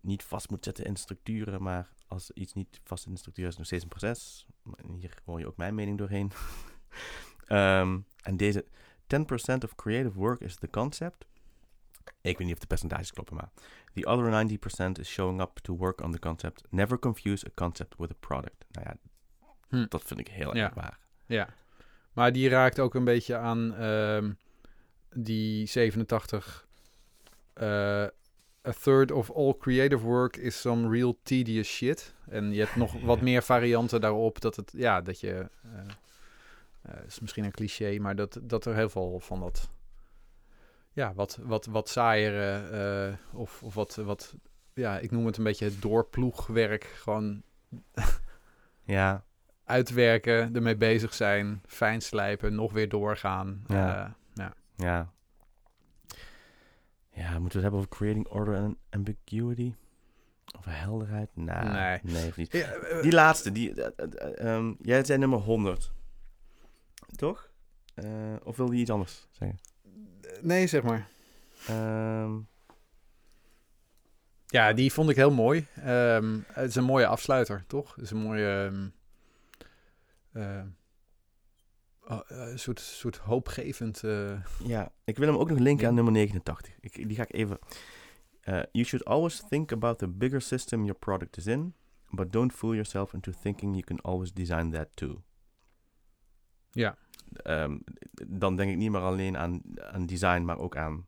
[0.00, 3.50] niet vast moet zitten in structuren, maar als iets niet vast in de structuur is,
[3.50, 4.46] is het nog steeds een proces.
[5.00, 6.32] Hier hoor je ook mijn mening doorheen.
[7.46, 8.64] Ehm, en deze
[9.16, 11.24] 10% of creative work is the concept.
[12.20, 13.50] Ik weet niet of de percentages kloppen, maar
[13.94, 16.62] the other 90% is showing up to work on the concept.
[16.70, 18.64] Never confuse a concept with a product.
[18.70, 18.96] Nou ja,
[19.68, 19.84] Hm.
[19.88, 20.64] dat vind ik heel Ja.
[20.64, 20.98] erg waar.
[21.26, 21.48] Ja,
[22.12, 24.32] maar die raakt ook een beetje aan ehm,
[25.14, 26.66] die 87.
[27.54, 27.68] eh,
[28.66, 32.14] a third of all creative work is some real tedious shit.
[32.28, 35.80] En je hebt nog wat meer varianten daarop dat het, ja, dat je, eh,
[36.82, 39.68] eh, is misschien een cliché, maar dat, dat er heel veel van dat,
[40.92, 44.34] ja, wat, wat, wat saaiere eh, of, of wat, wat,
[44.74, 47.42] ja, ik noem het een beetje het doorploegwerk, gewoon
[48.84, 49.24] Ja,
[49.64, 53.64] uitwerken, ermee bezig zijn, fijn slijpen, nog weer doorgaan.
[53.66, 54.04] Ja.
[54.04, 54.54] Eh, ja.
[54.76, 55.12] ja.
[57.10, 59.74] Ja, moeten we het hebben over creating order and ambiguity?
[60.58, 61.30] Over helderheid?
[61.34, 61.98] Nee.
[62.02, 62.52] nee of niet.
[62.52, 65.92] Ja, Die laatste, die, ehm, jij zei nummer 100.
[67.16, 67.50] Toch?
[67.94, 69.58] Eh, of wilde je iets anders zeggen?
[70.42, 71.08] nee, zeg maar.
[71.66, 72.38] Ehm,
[74.46, 75.66] Ja, die vond ik heel mooi.
[75.74, 77.94] Ehm, het is een mooie afsluiter, toch?
[77.94, 78.70] Het is een mooie...
[78.72, 78.88] ehm,
[80.32, 80.62] eh,
[82.00, 84.04] oh, eh, soort, soort hoopgevend...
[84.04, 86.74] eh, ja, ik wil hem ook nog linken aan nummer 89.
[86.80, 87.58] Ik, die ga ik even...
[88.40, 91.74] Eh, you should always think about the bigger system your product is in,
[92.10, 95.22] but don't fool yourself into thinking you can always design that too.
[96.70, 96.96] ja.
[97.32, 97.78] Ehm,
[98.26, 99.60] dan denk ik niet meer alleen aan,
[99.92, 101.06] aan design, maar ook aan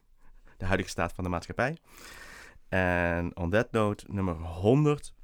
[0.58, 1.76] de huidige staat van de maatschappij.
[2.68, 5.14] En on that note, nummer 100.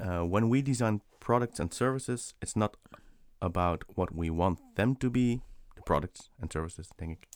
[0.00, 2.76] Uh, when we design products and services, it's not
[3.38, 5.40] about what we want them to be,
[5.74, 7.28] the products and services, denk ik.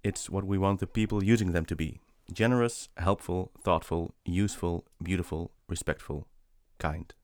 [0.00, 2.00] It's what we want the people using them to be.
[2.32, 6.26] Generous, helpful, thoughtful, useful, beautiful, respectful,
[6.76, 7.17] kind.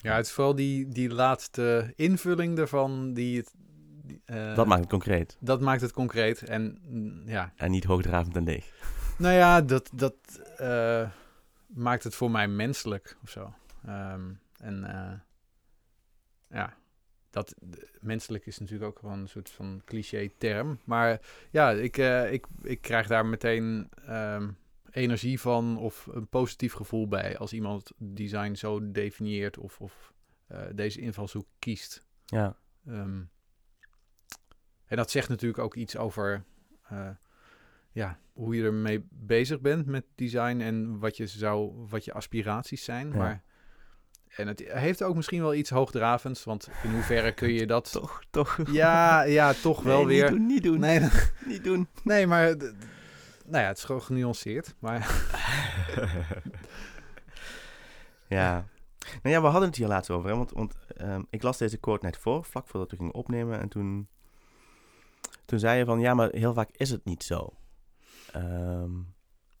[0.00, 3.54] Ja, het is vooral die, die laatste invulling ervan die het...
[4.02, 5.36] die, eh, dat maakt het concreet.
[5.40, 6.42] dat maakt het concreet.
[6.42, 8.72] En mm, ja, En niet hoogdravend en leeg.
[9.18, 10.14] nou ja, dat, dat
[10.56, 11.10] eh,
[11.66, 13.54] maakt het voor mij menselijk of zo.
[13.86, 15.18] Ehm, en eh,
[16.48, 16.76] ja,
[17.30, 17.54] dat
[18.00, 20.78] menselijk is natuurlijk ook gewoon een soort van cliché term.
[20.84, 21.20] Maar
[21.50, 21.96] ja, ik,
[22.30, 24.48] ik, ik krijg daar meteen ehm,
[24.96, 30.12] energie van of een positief gevoel bij als iemand design zo definieert of, of
[30.46, 32.06] eh, deze invalshoek kiest.
[32.24, 33.22] Ja, Ehm,
[34.86, 36.44] en dat zegt natuurlijk ook iets over
[36.88, 37.08] eh,
[37.92, 42.84] ja, hoe je ermee bezig bent met design en wat je, zou, wat je aspiraties
[42.84, 43.08] zijn.
[43.08, 43.16] Ja.
[43.16, 43.44] Maar,
[44.28, 47.92] en het heeft ook misschien wel iets hoogdravends, want in hoeverre kun je dat...
[47.92, 48.58] toch, toch.
[48.70, 50.30] Ja, ja, toch wel Nee, weer.
[50.30, 50.78] Niet doen, niet doen.
[50.80, 51.00] Nee,
[51.46, 51.88] Niet doen.
[52.04, 52.56] nee, maar
[53.46, 54.74] nou ja, het is gewoon genuanceerd.
[54.78, 54.98] Maar
[58.28, 58.66] ja.
[59.22, 60.30] Nou ja, we hadden het hier laatst over.
[60.30, 60.36] Hè?
[60.36, 63.60] Want, want ehm, ik las deze quote net voor, vlak voordat we gingen opnemen.
[63.60, 64.08] En toen,
[65.44, 67.52] toen zei je van, ja, maar heel vaak is het niet zo.
[68.32, 68.90] Ehm,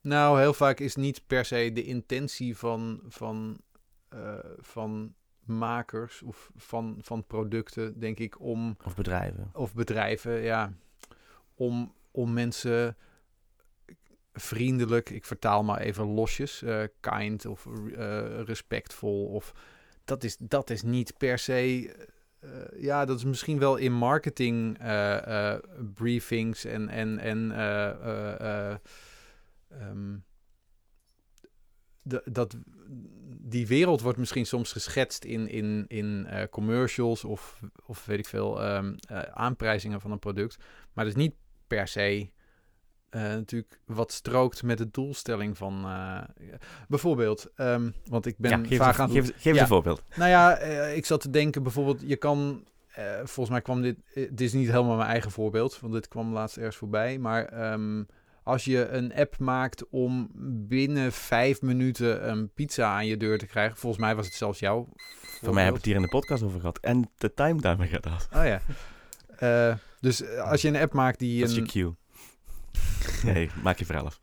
[0.00, 3.60] nou, heel vaak is niet per se de intentie van, van,
[4.08, 5.14] eh, van
[5.44, 9.50] makers of van, van producten, denk ik, om of bedrijven.
[9.52, 10.72] of bedrijven, ja,
[11.54, 12.96] om, om mensen
[14.36, 17.66] vriendelijk, ik vertaal maar even losjes, eh, kind of
[17.96, 19.54] eh, respectvol of
[20.04, 21.90] dat is, dat is niet per se,
[22.40, 24.78] eh, ja, dat is misschien wel in marketing
[25.94, 28.76] briefings en en en eh, eh, eh,
[29.68, 30.16] ehm,
[32.24, 32.56] dat
[33.40, 38.62] die wereld wordt misschien soms geschetst in, in, in commercials of, of weet ik veel,
[38.62, 40.56] ehm, eh, aanprijzingen van een product.
[40.92, 41.34] Maar dat is niet
[41.66, 42.30] per se
[43.10, 45.84] eh, natuurlijk wat strookt met de doelstelling van...
[45.84, 46.22] eh,
[46.88, 49.10] bijvoorbeeld, ehm, want ik ben ja, geef, vaak aan...
[49.10, 49.60] geef, geef Ja.
[49.60, 50.02] een voorbeeld.
[50.16, 52.64] Nou ja, eh, ik zat te denken bijvoorbeeld, je kan...
[53.16, 53.96] volgens mij kwam dit...
[54.14, 57.18] dit is niet helemaal mijn eigen voorbeeld, want dit kwam laatst ergens voorbij.
[57.18, 58.02] Maar ehm,
[58.42, 60.30] als je een app maakt om
[60.68, 63.76] binnen vijf minuten een pizza aan je deur te krijgen...
[63.76, 64.88] Volgens mij was het zelfs jouw
[65.42, 66.78] Voor mij hebben we het hier in de podcast over gehad.
[66.78, 68.28] En de time gaat af.
[68.34, 69.78] Oh ja.
[70.00, 71.94] Dus als je een app maakt die Dat is je een, cue.
[73.32, 74.18] nee, maak je verhaal af.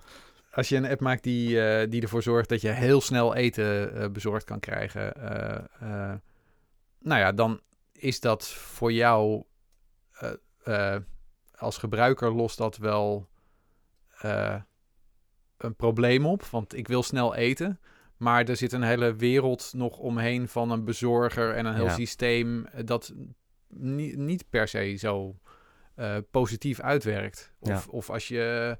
[0.51, 3.95] als je een app maakt die, eh, die ervoor zorgt dat je heel snel eten
[3.95, 5.15] eh, bezorgd kan krijgen,
[5.79, 6.13] eh,
[6.99, 7.59] nou ja, dan
[7.91, 9.43] is dat voor jou
[11.55, 13.29] als gebruiker lost dat wel
[15.57, 17.79] een probleem op, want ik wil snel eten.
[18.17, 21.93] Maar er zit een hele wereld nog omheen van een bezorger en een heel Ja.
[21.93, 23.13] systeem dat
[24.15, 25.39] niet per se zo
[25.95, 27.51] eh, positief uitwerkt.
[27.59, 27.81] Of, Ja.
[27.89, 28.77] of als je,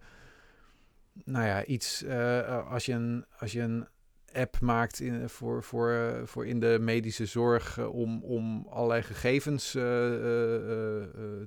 [1.25, 3.87] nou ja, iets, eh, als, je een, als je een
[4.33, 9.71] app maakt in, voor, voor, eh, voor in de medische zorg om, om allerlei gegevens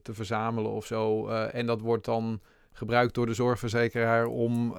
[0.03, 1.29] te verzamelen of zo.
[1.29, 2.41] en dat wordt dan
[2.73, 4.71] gebruikt door de zorgverzekeraar om,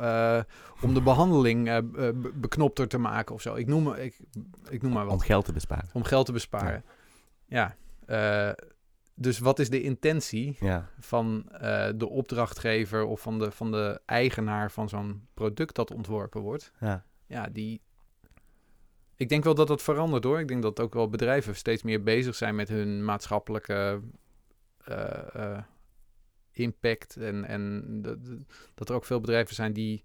[0.81, 3.55] om de behandeling eh, be- be- beknopter te maken of zo.
[3.55, 4.19] Ik noem, ik,
[4.69, 5.89] ik noem maar wat Om geld te besparen.
[5.93, 6.83] om geld te besparen.
[7.45, 7.75] Ja.
[8.05, 8.49] eh,
[9.19, 14.01] dus wat is de intentie Ja, van eh, de opdrachtgever of van de, van de
[14.05, 16.71] eigenaar van zo'n product dat ontworpen wordt?
[16.79, 17.05] ja.
[17.25, 17.81] Ja, die.
[19.15, 20.39] Ik denk wel dat dat verandert hoor.
[20.39, 24.01] Ik denk dat ook wel bedrijven steeds meer bezig zijn met hun maatschappelijke
[24.77, 25.63] eh, eh,
[26.51, 27.15] impact.
[27.15, 28.17] En, en dat,
[28.73, 30.03] dat er ook veel bedrijven zijn die,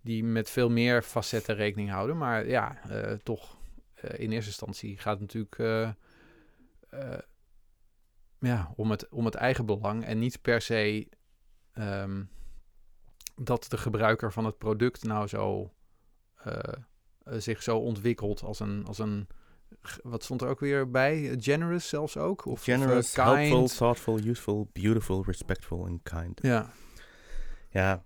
[0.00, 2.16] die met veel meer facetten rekening houden.
[2.16, 2.80] Maar ja,
[3.22, 3.56] toch,
[4.00, 5.94] in eerste instantie gaat het natuurlijk
[8.40, 10.04] ja, om, het, om het eigen belang.
[10.04, 11.08] En niet per se
[11.72, 12.22] ehm,
[13.36, 15.72] dat de gebruiker van het product nou zo
[16.36, 16.58] eh,
[17.24, 19.26] eh, zich zo ontwikkelt als een, als een
[20.02, 21.36] wat stond er ook weer bij?
[21.38, 22.46] Generous zelfs ook?
[22.46, 23.48] Of, Generous, of, eh, kind?
[23.48, 26.38] helpful, thoughtful, useful, beautiful, respectful en kind.
[26.42, 26.70] Ja.
[27.70, 28.04] Ja,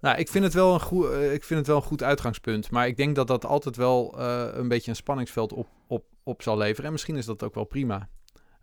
[0.00, 2.70] Nou, ik vind, het wel een goed, ik vind het wel een goed uitgangspunt.
[2.70, 4.18] Maar ik denk dat dat altijd wel
[4.58, 6.84] een beetje een spanningsveld op, op, op zal leveren.
[6.84, 8.08] En misschien is dat ook wel prima.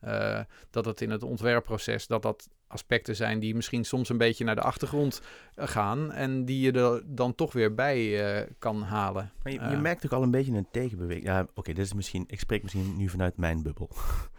[0.02, 0.39] Eh,
[0.70, 4.56] dat het in het ontwerpproces, dat dat aspecten zijn die misschien soms een beetje naar
[4.56, 5.22] de achtergrond
[5.56, 6.12] eh, gaan.
[6.12, 9.32] En die je er dan toch weer bij eh, kan halen.
[9.43, 11.26] maar je, je merkt ook al een beetje een tegenbeweging.
[11.26, 13.89] Ja, oké, dit is misschien, ik spreek misschien nu vanuit mijn bubbel.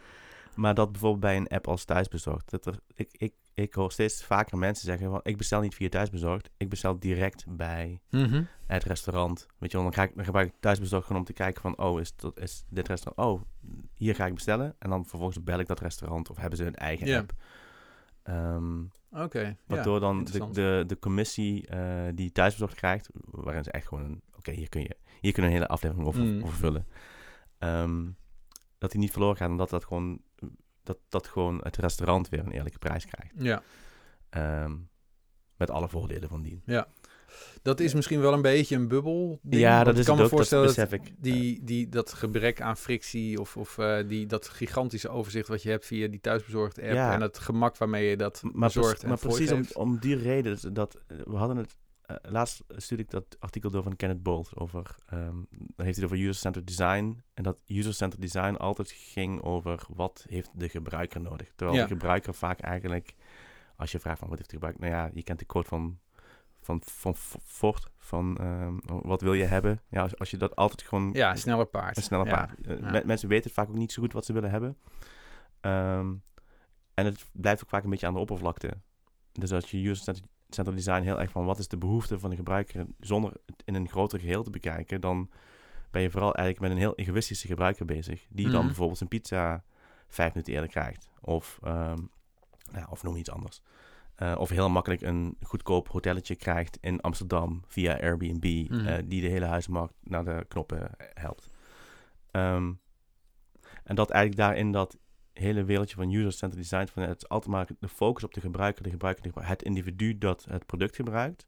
[0.55, 4.23] maar dat bijvoorbeeld bij een app als thuisbezorgd, dat er, ik, ik, ik hoor steeds
[4.23, 5.19] vaker mensen zeggen van...
[5.23, 6.49] ik bestel niet via thuisbezorgd.
[6.57, 8.43] Ik bestel direct bij Mhm.
[8.65, 9.47] het restaurant.
[9.57, 11.77] Weet je wel, dan, ga ik, dan gebruik ik thuisbezorgd gewoon om te kijken van...
[11.77, 13.27] oh, is, dat, is dit restaurant...
[13.29, 13.41] oh,
[13.95, 14.75] hier ga ik bestellen.
[14.79, 17.31] En dan vervolgens bel ik dat restaurant of hebben ze hun eigen app.
[18.23, 19.57] Ehm, Oké.
[19.67, 23.09] waardoor dan de, de, de commissie eh, die thuisbezorgd krijgt...
[23.13, 24.21] waarin ze echt gewoon...
[24.37, 26.43] oké, hier kun je hier kunnen een hele aflevering over, Mm.
[26.43, 26.87] over vullen.
[27.57, 28.09] Ehm,
[28.77, 30.21] dat die niet verloren gaat en dat dat gewoon...
[30.83, 33.33] Dat, dat gewoon het restaurant weer een eerlijke prijs krijgt.
[33.37, 33.61] Ja.
[34.29, 34.75] Ehm,
[35.57, 36.63] met alle voordelen van dien.
[37.61, 39.39] Dat is misschien wel een beetje een bubbel.
[39.41, 41.13] ding, Ja, dat ik is kan het me ook, dat voorstellen besef ik.
[41.23, 45.69] die, die, dat gebrek aan frictie of, of eh, die, dat gigantische overzicht wat je
[45.69, 47.13] hebt via die thuisbezorgd app Ja.
[47.13, 50.73] en het gemak waarmee je dat maar, bezorgt en maar precies om, om die reden
[50.73, 51.75] dat eh, we hadden het
[52.05, 56.03] eh, laatst stuurde ik dat artikel door van Kenneth Bolt over ehm dan heeft hij
[56.03, 61.21] het over user-centered design en dat user-centered design altijd ging over wat heeft de gebruiker
[61.21, 61.83] nodig terwijl Ja.
[61.87, 63.15] de gebruiker vaak eigenlijk
[63.75, 65.99] als je vraagt van wat heeft de gebruiker nou ja je kent de quote van
[66.61, 70.81] van, van Ford van ehm, wat wil je hebben ja als, als je dat altijd
[70.81, 71.97] gewoon Ja, een sneller paard.
[71.97, 72.31] een snelle Ja.
[72.31, 72.61] paard.
[72.67, 72.91] Eh, ja.
[72.91, 74.77] me- mensen weten vaak ook niet zo goed wat ze willen hebben.
[75.61, 76.13] Ehm,
[76.93, 78.73] en het blijft ook vaak een beetje aan de oppervlakte.
[79.31, 80.29] Dus als je user-centered
[80.61, 83.89] design heel erg van wat is de behoefte van de gebruiker, zonder het in een
[83.89, 85.29] groter geheel te bekijken, dan
[85.91, 88.25] ben je vooral eigenlijk met een heel egoïstische gebruiker bezig.
[88.29, 88.65] Die dan Mhm.
[88.65, 89.63] bijvoorbeeld zijn pizza
[90.07, 91.09] vijf minuten eerder krijgt.
[91.21, 91.97] Of, ehm,
[92.73, 93.61] ja, of noem iets anders.
[94.15, 98.87] Eh, of heel makkelijk een goedkoop hotelletje krijgt in Amsterdam via Airbnb, Mhm.
[98.87, 101.49] eh, die de hele huismarkt naar de knoppen helpt.
[102.31, 102.71] Ehm,
[103.83, 104.97] en dat eigenlijk daarin dat
[105.33, 108.83] hele wereldje van user-centered design, van het is altijd maar de focus op de gebruiker,
[108.83, 111.45] de gebruiker, de gebruiker, het individu dat het product gebruikt.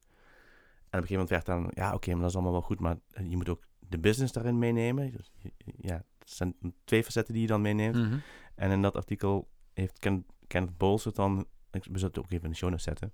[0.90, 2.80] En op een gegeven moment werd dan, ja oké, maar dat is allemaal wel goed,
[2.80, 2.98] maar
[3.30, 5.12] je moet ook de business daarin meenemen.
[5.12, 5.32] Dus,
[5.78, 7.96] ja, het zijn twee facetten die je dan meeneemt.
[7.96, 8.18] Mhm.
[8.56, 12.44] En in dat artikel heeft Ken, Kenneth Bowles het dan, ik zal het ook even
[12.44, 13.14] in de show notes zetten,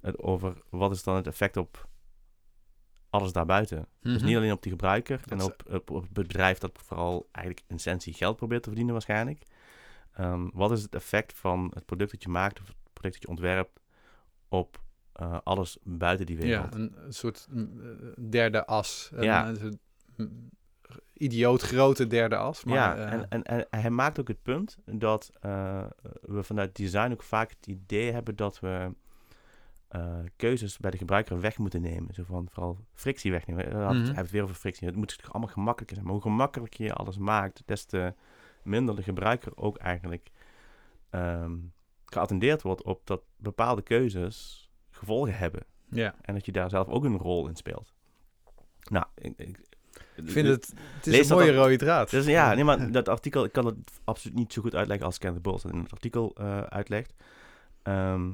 [0.00, 1.88] het over wat is dan het effect op
[3.10, 3.88] alles daarbuiten.
[4.00, 4.24] Dus Mhm.
[4.26, 8.12] niet alleen op die gebruiker en op, op het bedrijf dat vooral eigenlijk in essentie
[8.14, 9.42] geld probeert te verdienen waarschijnlijk.
[10.12, 13.22] Ehm, wat is het effect van het product dat je maakt of het product dat
[13.22, 13.80] je ontwerpt
[14.48, 14.80] op
[15.12, 16.74] eh, alles buiten die wereld?
[16.74, 19.10] Ja, een, soort mm, eh, derde as.
[19.14, 19.48] Een, Ja.
[19.48, 19.76] een soort,
[20.16, 20.50] mm,
[21.12, 22.64] idioot grote derde as.
[22.64, 25.30] Maar, ja, eh, en, en, en hij maakt ook het punt dat
[26.22, 28.94] we vanuit design ook vaak het idee hebben dat we
[30.36, 32.14] keuzes bij de gebruiker weg moeten nemen.
[32.14, 33.64] Zo van vooral frictie wegnemen.
[33.64, 34.04] We hadden het- Mhm.
[34.06, 34.86] hebben het weer over frictie.
[34.86, 36.06] Het moet allemaal gemakkelijker zijn.
[36.08, 38.14] Maar hoe gemakkelijker je alles maakt, des te
[38.64, 40.30] minder de gebruiker ook eigenlijk
[41.10, 41.56] ehm,
[42.06, 45.62] geattendeerd wordt op dat bepaalde keuzes gevolgen hebben.
[45.88, 46.14] ja.
[46.20, 47.94] En dat je daar zelf ook een rol in speelt.
[48.90, 49.58] Nou, ik, ik,
[50.14, 52.10] Ik vind het, het is Lees een mooie rode draad.
[52.10, 55.18] dus ja, nee, maar dat artikel, ik kan het absoluut niet zo goed uitleggen als
[55.18, 57.14] Bowles dat in het artikel eh, uitlegt.
[57.82, 58.26] Ehm,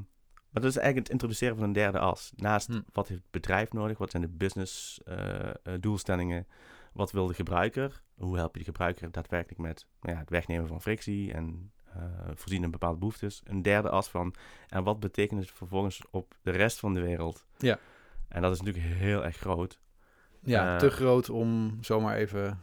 [0.49, 2.31] maar dat is eigenlijk het introduceren van een derde as.
[2.35, 2.81] Naast Hm.
[2.93, 6.47] wat heeft het bedrijf nodig, wat zijn de business eh, eh, doelstellingen,
[6.93, 10.67] wat wil de gebruiker, hoe help je de gebruiker daadwerkelijk met nou ja, het wegnemen
[10.67, 12.03] van frictie en eh,
[12.35, 13.41] voorzien in bepaalde behoeftes.
[13.43, 14.33] Een derde as van,
[14.67, 17.45] en wat betekent het vervolgens op de rest van de wereld?
[17.57, 17.79] Ja.
[18.27, 19.79] En dat is natuurlijk heel erg groot.
[20.43, 22.59] ja, eh, te groot om zomaar even...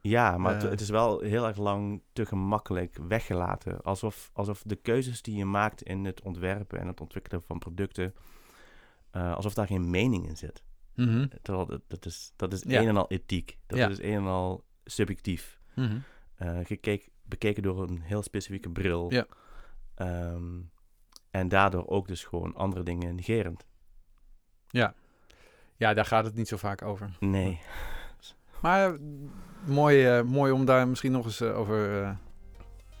[0.00, 0.70] Ja, maar het- Eh.
[0.70, 3.82] het is wel heel erg lang te gemakkelijk weggelaten.
[3.82, 8.14] Alsof, alsof de keuzes die je maakt in het ontwerpen en het ontwikkelen van producten,
[9.10, 10.62] alsof daar geen mening in zit.
[10.94, 11.26] Mhm.
[11.42, 12.80] Terwijl dat, dat is, dat is Ja.
[12.80, 13.58] een en al ethiek.
[13.66, 13.88] Dat Ja.
[13.88, 15.58] is een en al subjectief.
[15.74, 15.98] Mhm.
[16.36, 16.58] Eh,
[17.22, 19.12] bekeken door een heel specifieke bril.
[19.12, 19.26] Ja.
[19.94, 20.60] Ehm,
[21.30, 23.64] en daardoor ook dus gewoon andere dingen negerend.
[25.76, 27.10] Ja, daar gaat het niet zo vaak over.
[27.20, 27.60] Nee.
[28.62, 29.00] Maar eh,
[29.64, 32.06] mooi, eh, mooi om daar misschien nog eens over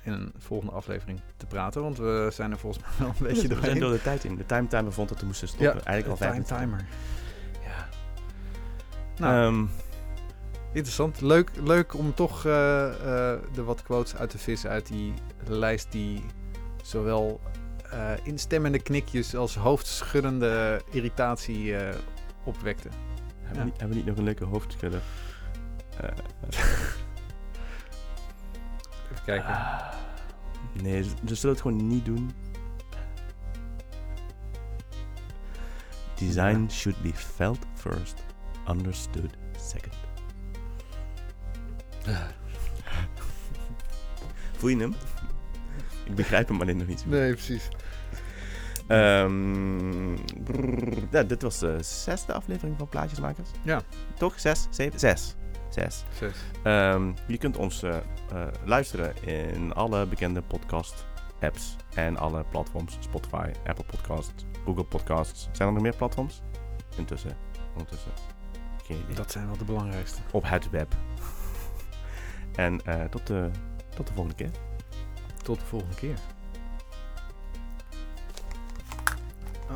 [0.02, 1.82] in een volgende aflevering te praten.
[1.82, 3.80] Want we zijn er volgens mij wel een beetje we zijn doorheen.
[3.80, 4.36] door de tijd in.
[4.36, 5.66] De time timer vond dat we moesten stoppen.
[5.76, 6.86] Ja, Eigenlijk al Time vijf minuten.
[6.86, 6.86] timer.
[7.66, 7.88] Ja.
[9.18, 9.66] Nou, Ehm,
[10.72, 11.20] interessant.
[11.20, 15.14] Leuk, leuk om toch eh, eh, de wat quotes uit te vissen uit die
[15.46, 16.24] lijst die
[16.82, 17.40] zowel
[17.90, 21.74] eh, instemmende knikjes als hoofdschuddende irritatie
[22.44, 22.88] opwekte.
[23.42, 23.58] Hebben, Ja.
[23.58, 25.00] we niet, hebben we niet nog een leuke hoofdschudder?
[26.00, 26.08] Eh,
[29.12, 29.48] Even kijken.
[29.48, 29.92] ah,
[30.82, 32.30] nee, ze, ze zullen het gewoon niet doen.
[36.14, 38.24] Design should be felt first,
[38.68, 39.94] understood second.
[44.56, 44.94] Voel je hem?
[46.04, 47.06] Ik begrijp hem alleen nog niet.
[47.06, 47.68] Nee, precies.
[48.86, 53.50] Ehm, brrr, ja, dit was de zesde aflevering van Plaatjesmakers.
[53.62, 53.82] Ja.
[54.14, 54.40] Toch?
[54.40, 54.66] Zes?
[54.70, 54.98] Zeven?
[54.98, 55.34] Zes.
[55.68, 56.04] Zes.
[56.18, 56.36] Zes.
[56.62, 58.02] Ehm, je kunt ons eh, eh,
[58.64, 61.06] luisteren in alle bekende podcast
[61.40, 62.96] apps en alle platforms.
[63.00, 65.48] Spotify, Apple Podcasts, Google Podcasts.
[65.52, 66.42] Zijn er nog meer platforms?
[66.96, 67.36] Intussen,
[67.72, 68.10] ondertussen.
[68.84, 69.14] Geen idee.
[69.14, 70.20] Dat zijn wel de belangrijkste.
[70.32, 70.94] Op het web.
[72.56, 73.50] En eh, tot, de,
[73.94, 74.50] tot de volgende keer.
[75.42, 76.18] Tot de volgende keer.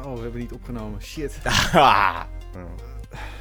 [0.05, 1.03] Oh, we hebben niet opgenomen.
[1.03, 1.41] Shit.
[1.73, 2.27] Ja.